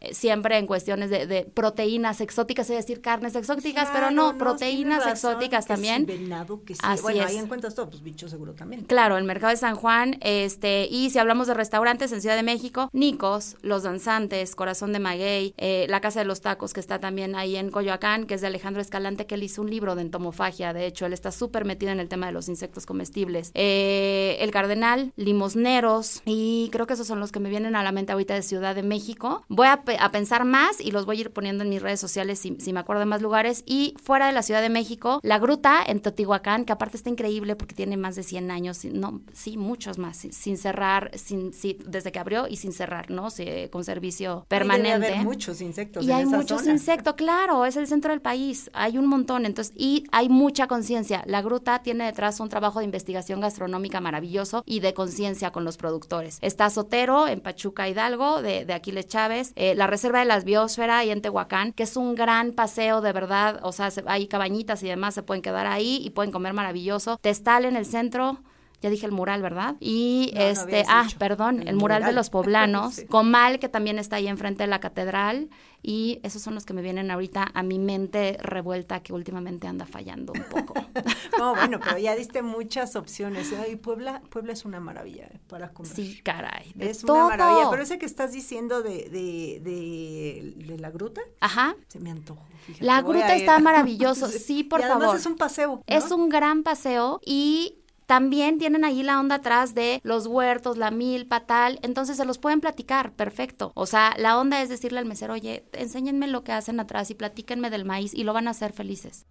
Eh, 0.01 0.13
Siempre 0.13 0.57
en 0.57 0.67
cuestiones 0.67 1.09
de, 1.09 1.25
de 1.25 1.43
proteínas 1.45 2.21
exóticas, 2.21 2.69
es 2.69 2.75
decir, 2.75 3.01
carnes 3.01 3.35
exóticas, 3.35 3.89
pero 3.93 4.11
no, 4.11 4.33
no, 4.33 4.37
proteínas 4.37 5.05
exóticas 5.07 5.65
que 5.65 5.73
también. 5.73 6.05
Sí, 6.05 6.17
venado, 6.17 6.63
que 6.63 6.75
sí. 6.75 6.81
Así 6.83 7.01
bueno, 7.01 7.23
ahí 7.25 7.37
es. 7.37 7.43
encuentras 7.43 7.75
todo, 7.75 7.89
pues 7.89 8.03
bichos 8.03 8.31
seguro 8.31 8.53
también. 8.53 8.83
Claro, 8.85 9.17
el 9.17 9.23
mercado 9.23 9.51
de 9.51 9.57
San 9.57 9.75
Juan, 9.75 10.17
este, 10.21 10.87
y 10.89 11.09
si 11.09 11.19
hablamos 11.19 11.47
de 11.47 11.53
restaurantes 11.53 12.11
en 12.11 12.21
Ciudad 12.21 12.35
de 12.35 12.43
México, 12.43 12.89
Nicos, 12.93 13.57
Los 13.61 13.83
Danzantes, 13.83 14.55
Corazón 14.55 14.93
de 14.93 14.99
Maguey, 14.99 15.53
eh, 15.57 15.85
la 15.89 16.01
Casa 16.01 16.19
de 16.19 16.25
los 16.25 16.41
Tacos, 16.41 16.73
que 16.73 16.79
está 16.79 16.99
también 16.99 17.35
ahí 17.35 17.55
en 17.55 17.71
Coyoacán, 17.71 18.25
que 18.25 18.35
es 18.35 18.41
de 18.41 18.47
Alejandro 18.47 18.81
Escalante, 18.81 19.25
que 19.25 19.35
él 19.35 19.43
hizo 19.43 19.61
un 19.61 19.69
libro 19.69 19.95
de 19.95 20.01
entomofagia, 20.01 20.73
de 20.73 20.85
hecho, 20.85 21.05
él 21.05 21.13
está 21.13 21.31
súper 21.31 21.65
metido 21.65 21.91
en 21.91 21.99
el 21.99 22.09
tema 22.09 22.27
de 22.27 22.31
los 22.31 22.49
insectos 22.49 22.85
comestibles. 22.85 23.51
Eh, 23.53 24.37
el 24.39 24.51
Cardenal, 24.51 25.13
Limosneros, 25.15 26.21
y 26.25 26.69
creo 26.71 26.87
que 26.87 26.93
esos 26.93 27.07
son 27.07 27.19
los 27.19 27.31
que 27.31 27.39
me 27.39 27.49
vienen 27.49 27.75
a 27.75 27.83
la 27.83 27.91
mente 27.91 28.11
ahorita 28.11 28.33
de 28.33 28.41
Ciudad 28.41 28.75
de 28.75 28.83
México. 28.83 29.43
Voy 29.47 29.67
a, 29.67 29.83
a 29.99 30.11
pensar 30.11 30.45
más 30.45 30.79
y 30.81 30.91
los 30.91 31.05
voy 31.05 31.17
a 31.17 31.21
ir 31.21 31.31
poniendo 31.31 31.63
en 31.63 31.69
mis 31.69 31.81
redes 31.81 31.99
sociales 31.99 32.39
si, 32.39 32.57
si 32.59 32.73
me 32.73 32.79
acuerdo 32.79 33.01
de 33.01 33.05
más 33.05 33.21
lugares. 33.21 33.63
Y 33.65 33.95
fuera 34.01 34.27
de 34.27 34.33
la 34.33 34.41
Ciudad 34.43 34.61
de 34.61 34.69
México, 34.69 35.19
La 35.23 35.39
Gruta 35.39 35.79
en 35.85 36.01
Teotihuacán, 36.01 36.65
que 36.65 36.73
aparte 36.73 36.97
está 36.97 37.09
increíble 37.09 37.55
porque 37.55 37.75
tiene 37.75 37.97
más 37.97 38.15
de 38.15 38.23
100 38.23 38.51
años, 38.51 38.77
sí, 38.77 38.89
no, 38.93 39.21
sí, 39.33 39.57
muchos 39.57 39.97
más, 39.97 40.17
sin, 40.17 40.33
sin 40.33 40.57
cerrar, 40.57 41.11
sin, 41.15 41.53
sí, 41.53 41.77
desde 41.85 42.11
que 42.11 42.19
abrió 42.19 42.47
y 42.47 42.57
sin 42.57 42.73
cerrar, 42.73 43.09
¿no? 43.11 43.29
Sí, 43.29 43.45
con 43.71 43.83
servicio 43.83 44.45
permanente. 44.47 44.99
Debe 44.99 45.13
haber 45.13 45.25
muchos 45.25 45.61
insectos 45.61 46.03
Y 46.03 46.11
en 46.11 46.15
hay 46.17 46.23
esa 46.23 46.37
muchos 46.37 46.61
zona. 46.61 46.73
insectos, 46.73 47.13
claro, 47.15 47.65
es 47.65 47.75
el 47.77 47.87
centro 47.87 48.11
del 48.11 48.21
país, 48.21 48.69
hay 48.73 48.97
un 48.97 49.07
montón, 49.07 49.45
entonces, 49.45 49.73
y 49.77 50.05
hay 50.11 50.29
mucha 50.29 50.67
conciencia. 50.67 51.23
La 51.25 51.41
gruta 51.41 51.81
tiene 51.83 52.05
detrás 52.05 52.39
un 52.39 52.49
trabajo 52.49 52.79
de 52.79 52.85
investigación 52.85 53.39
gastronómica 53.41 54.01
maravilloso 54.01 54.63
y 54.65 54.79
de 54.79 54.93
conciencia 54.93 55.51
con 55.51 55.63
los 55.63 55.77
productores. 55.77 56.37
Está 56.41 56.69
Sotero 56.69 57.27
en 57.27 57.39
Pachuca 57.41 57.87
Hidalgo, 57.89 58.41
de, 58.41 58.65
de 58.65 58.73
Aquiles 58.73 59.07
Chávez, 59.07 59.53
eh, 59.55 59.75
la 59.81 59.87
Reserva 59.87 60.19
de 60.19 60.25
las 60.25 60.43
Biosfera 60.43 61.03
y 61.05 61.09
en 61.09 61.23
Tehuacán, 61.23 61.71
que 61.73 61.81
es 61.81 61.97
un 61.97 62.13
gran 62.13 62.51
paseo 62.51 63.01
de 63.01 63.13
verdad, 63.13 63.59
o 63.63 63.71
sea, 63.71 63.89
se- 63.89 64.03
hay 64.05 64.27
cabañitas 64.27 64.83
y 64.83 64.87
demás, 64.87 65.15
se 65.15 65.23
pueden 65.23 65.41
quedar 65.41 65.65
ahí 65.65 65.99
y 66.05 66.11
pueden 66.11 66.31
comer 66.31 66.53
maravilloso. 66.53 67.17
Testal 67.19 67.65
en 67.65 67.75
el 67.75 67.87
centro, 67.87 68.43
ya 68.81 68.89
dije 68.89 69.05
el 69.05 69.11
mural, 69.11 69.41
¿verdad? 69.41 69.75
Y 69.79 70.31
este, 70.35 70.83
ah, 70.87 71.07
perdón, 71.17 71.67
el, 71.67 71.75
mural, 71.75 72.03
de 72.03 72.11
los 72.11 72.29
poblanos, 72.31 73.01
Comal, 73.09 73.59
que 73.59 73.69
también 73.69 73.99
está 73.99 74.15
ahí 74.17 74.27
enfrente 74.27 74.63
de 74.63 74.67
la 74.67 74.79
catedral, 74.79 75.49
y 75.83 76.19
esos 76.23 76.41
son 76.41 76.53
los 76.53 76.65
que 76.65 76.73
me 76.73 76.81
vienen 76.81 77.09
ahorita 77.09 77.49
a 77.53 77.63
mi 77.63 77.79
mente 77.79 78.37
revuelta 78.41 79.01
que 79.01 79.13
últimamente 79.13 79.67
anda 79.67 79.85
fallando 79.85 80.33
un 80.33 80.43
poco. 80.43 80.73
no, 81.39 81.55
bueno, 81.55 81.79
pero 81.79 81.97
ya 81.97 82.15
diste 82.15 82.43
muchas 82.43 82.95
opciones. 82.95 83.51
Y 83.69 83.75
Puebla, 83.77 84.21
Puebla 84.29 84.53
es 84.53 84.63
una 84.63 84.79
maravilla 84.79 85.25
eh, 85.25 85.39
para 85.47 85.73
comer. 85.73 85.91
Sí, 85.91 86.21
caray. 86.23 86.73
Es 86.79 87.03
una 87.03 87.29
maravilla. 87.29 87.69
Pero 87.71 87.81
ese 87.81 87.97
que 87.97 88.05
estás 88.05 88.31
diciendo 88.31 88.83
de, 88.83 89.09
de, 89.09 89.59
de, 89.63 90.77
la 90.77 90.91
gruta. 90.91 91.21
Ajá. 91.39 91.75
Se 91.87 91.99
me 91.99 92.11
antojó. 92.11 92.45
la 92.79 93.01
gruta 93.01 93.35
está 93.35 93.57
maravilloso. 93.59 94.27
Sí, 94.27 94.63
por 94.63 94.81
y 94.81 94.83
favor. 94.83 95.15
es 95.15 95.25
un 95.25 95.35
paseo. 95.35 95.83
Es 95.87 96.11
un 96.11 96.29
gran 96.29 96.61
paseo 96.61 97.19
y 97.25 97.80
también 98.11 98.57
tienen 98.57 98.83
ahí 98.83 99.03
la 99.03 99.21
onda 99.21 99.35
atrás 99.35 99.73
de 99.73 100.01
los 100.03 100.27
huertos, 100.27 100.75
la 100.75 100.91
milpa, 100.91 101.45
tal. 101.45 101.79
Entonces 101.81 102.17
se 102.17 102.25
los 102.25 102.39
pueden 102.39 102.59
platicar, 102.59 103.13
perfecto. 103.13 103.71
O 103.73 103.85
sea, 103.85 104.13
la 104.17 104.37
onda 104.37 104.61
es 104.61 104.67
decirle 104.67 104.99
al 104.99 105.05
mesero, 105.05 105.31
oye, 105.31 105.63
enséñenme 105.71 106.27
lo 106.27 106.43
que 106.43 106.51
hacen 106.51 106.81
atrás 106.81 107.09
y 107.09 107.15
platíquenme 107.15 107.69
del 107.69 107.85
maíz 107.85 108.13
y 108.13 108.25
lo 108.25 108.33
van 108.33 108.49
a 108.49 108.51
hacer 108.51 108.73
felices. 108.73 109.27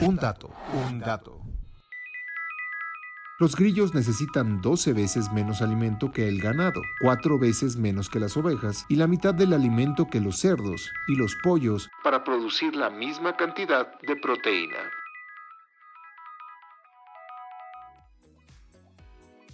Un 0.00 0.16
dato, 0.16 0.50
un 0.88 0.98
dato. 0.98 1.42
Los 3.38 3.54
grillos 3.54 3.94
necesitan 3.94 4.60
12 4.60 4.92
veces 4.92 5.30
menos 5.30 5.62
alimento 5.62 6.10
que 6.10 6.26
el 6.26 6.40
ganado, 6.40 6.82
4 7.02 7.38
veces 7.38 7.76
menos 7.76 8.10
que 8.10 8.18
las 8.18 8.36
ovejas 8.36 8.84
y 8.88 8.96
la 8.96 9.06
mitad 9.06 9.32
del 9.32 9.52
alimento 9.52 10.08
que 10.08 10.18
los 10.18 10.40
cerdos 10.40 10.90
y 11.06 11.14
los 11.14 11.36
pollos 11.36 11.88
para 12.02 12.24
producir 12.24 12.74
la 12.74 12.90
misma 12.90 13.36
cantidad 13.36 13.96
de 14.00 14.16
proteína. 14.16 14.99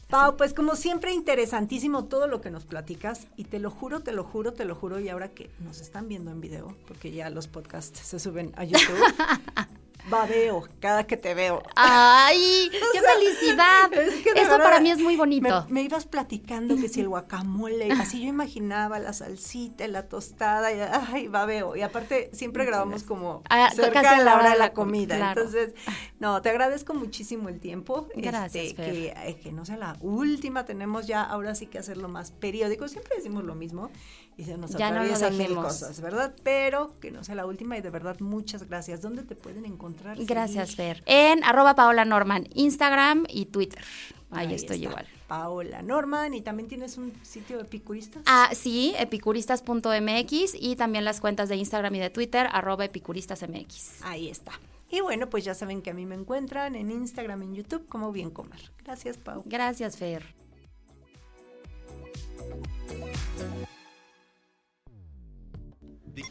Pau, 0.08 0.36
pues 0.36 0.54
como 0.54 0.76
siempre 0.76 1.12
interesantísimo 1.12 2.04
todo 2.04 2.28
lo 2.28 2.40
que 2.40 2.50
nos 2.50 2.64
platicas 2.64 3.26
y 3.36 3.44
te 3.44 3.58
lo 3.58 3.72
juro, 3.72 4.00
te 4.00 4.12
lo 4.12 4.22
juro, 4.22 4.52
te 4.52 4.64
lo 4.64 4.76
juro 4.76 5.00
y 5.00 5.08
ahora 5.08 5.30
que 5.30 5.50
nos 5.58 5.80
están 5.80 6.08
viendo 6.08 6.30
en 6.30 6.40
video, 6.40 6.76
porque 6.86 7.10
ya 7.10 7.28
los 7.28 7.48
podcasts 7.48 7.98
se 7.98 8.20
suben 8.20 8.52
a 8.56 8.62
YouTube, 8.62 8.96
babeo 10.08 10.68
cada 10.80 11.06
que 11.06 11.16
te 11.16 11.34
veo. 11.34 11.62
¡Ay! 11.74 12.70
¡Qué 12.92 13.00
felicidad! 13.00 13.90
Eso 14.34 14.58
para 14.58 14.80
mí 14.80 14.90
es 14.90 15.00
muy 15.00 15.16
bonito. 15.16 15.66
Me, 15.68 15.82
ibas 15.82 16.06
platicando 16.06 16.76
que 16.76 16.88
si 16.88 17.00
el 17.00 17.08
guacamole, 17.08 17.90
así 17.92 18.22
yo 18.22 18.28
imaginaba 18.28 18.98
la 18.98 19.12
salsita, 19.12 19.86
la 19.88 20.08
tostada, 20.08 20.72
y, 20.72 20.80
¡ay! 20.80 21.28
Babeo. 21.28 21.76
Y 21.76 21.82
aparte, 21.82 22.30
siempre 22.32 22.64
grabamos 22.64 23.02
como 23.02 23.42
ah, 23.48 23.70
cerca 23.74 24.16
de 24.16 24.24
la 24.24 24.36
hora 24.36 24.50
de 24.50 24.58
la 24.58 24.72
comida. 24.72 25.30
Entonces, 25.30 25.74
no, 26.18 26.42
te 26.42 26.50
agradezco 26.50 26.94
muchísimo 26.94 27.48
el 27.48 27.60
tiempo. 27.60 28.08
Gracias. 28.14 28.66
Este, 28.66 28.82
que, 28.82 29.40
que 29.42 29.52
no 29.52 29.64
sea 29.64 29.76
la 29.76 29.96
última, 30.00 30.64
tenemos 30.64 31.06
ya 31.06 31.22
ahora 31.22 31.54
sí 31.54 31.66
que 31.66 31.78
hacerlo 31.78 32.08
más 32.08 32.30
periódico. 32.30 32.88
Siempre 32.88 33.16
decimos 33.16 33.44
lo 33.44 33.54
mismo 33.54 33.90
y 34.36 34.44
se 34.44 34.58
nos 34.58 34.74
atraviesan 34.74 35.36
mil 35.36 35.54
cosas, 35.54 36.00
¿verdad? 36.00 36.34
Pero 36.42 36.98
que 37.00 37.10
no 37.10 37.24
sea 37.24 37.34
la 37.34 37.46
última 37.46 37.78
y 37.78 37.80
de 37.80 37.90
verdad 37.90 38.18
muchas 38.20 38.68
gracias. 38.68 39.00
¿Dónde 39.00 39.22
te 39.22 39.34
pueden 39.34 39.64
encontrar? 39.64 39.95
Gracias, 40.18 40.76
Fer. 40.76 41.02
En 41.06 41.44
arroba 41.44 41.74
Paola 41.74 42.04
Norman, 42.04 42.48
Instagram 42.54 43.24
y 43.28 43.46
Twitter. 43.46 43.82
Ahí, 44.30 44.52
estoy 44.54 44.84
igual. 44.84 45.06
Paola 45.26 45.82
Norman 45.82 46.34
y 46.34 46.40
también 46.40 46.68
tienes 46.68 46.98
un 46.98 47.12
sitio 47.22 47.56
de 47.56 47.62
epicuristas. 47.64 48.22
Ah, 48.26 48.50
sí, 48.52 48.94
epicuristas.mx 48.98 50.54
y 50.58 50.76
también 50.76 51.04
las 51.04 51.20
cuentas 51.20 51.48
de 51.48 51.56
Instagram 51.56 51.94
y 51.96 51.98
de 51.98 52.10
Twitter, 52.10 52.48
arroba 52.52 52.84
epicuristasmx. 52.84 54.02
Ahí 54.02 54.28
está. 54.28 54.52
Y 54.88 55.00
bueno, 55.00 55.28
pues 55.28 55.44
ya 55.44 55.54
saben 55.54 55.82
que 55.82 55.90
a 55.90 55.94
mí 55.94 56.06
me 56.06 56.14
encuentran 56.14 56.76
en 56.76 56.90
Instagram, 56.90 57.42
en 57.42 57.54
YouTube, 57.54 57.88
como 57.88 58.12
Bien 58.12 58.30
Comer. 58.30 58.60
Gracias, 58.84 59.16
Pau. 59.16 59.42
Gracias, 59.44 59.96
Fer. 59.96 60.34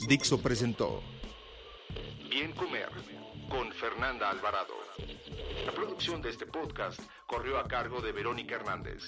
Dixo 0.07 0.41
presentó 0.41 1.01
Bien 2.29 2.51
Comer 2.53 2.89
con 3.49 3.71
Fernanda 3.73 4.29
Alvarado. 4.29 4.75
La 5.65 5.71
producción 5.71 6.21
de 6.21 6.29
este 6.29 6.45
podcast 6.45 6.99
corrió 7.25 7.57
a 7.57 7.67
cargo 7.67 8.01
de 8.01 8.11
Verónica 8.11 8.55
Hernández. 8.55 9.03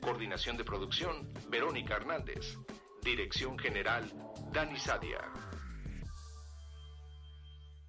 Coordinación 0.00 0.56
de 0.56 0.64
producción, 0.64 1.32
Verónica 1.48 1.94
Hernández. 1.94 2.56
Dirección 3.02 3.58
General, 3.58 4.10
Dani 4.52 4.78
Sadia. 4.78 5.20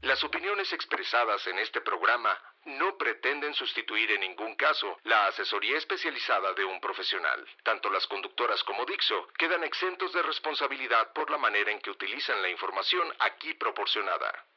Las 0.02 0.24
opiniones 0.24 0.72
expresadas 0.74 1.46
en 1.48 1.60
este 1.60 1.82
programa 1.82 2.38
no 2.66 2.98
pretenden 2.98 3.54
sustituir 3.54 4.12
en 4.12 4.22
ningún 4.22 4.56
caso 4.56 4.98
la 5.04 5.28
asesoría 5.28 5.78
especializada 5.78 6.54
de 6.54 6.66
un 6.66 6.80
profesional. 6.80 7.46
Tanto 7.64 7.90
las 7.90 8.06
conductoras 8.08 8.64
como 8.64 8.86
Dixo 8.86 9.28
quedan 9.38 9.64
exentos 9.64 10.14
de 10.14 10.22
responsabilidad 10.22 11.14
por 11.14 11.30
la 11.30 11.38
manera 11.38 11.72
en 11.72 11.80
que 11.80 11.90
utilizan 11.90 12.42
la 12.42 12.50
información 12.50 13.14
aquí 13.20 13.54
proporcionada. 13.54 14.46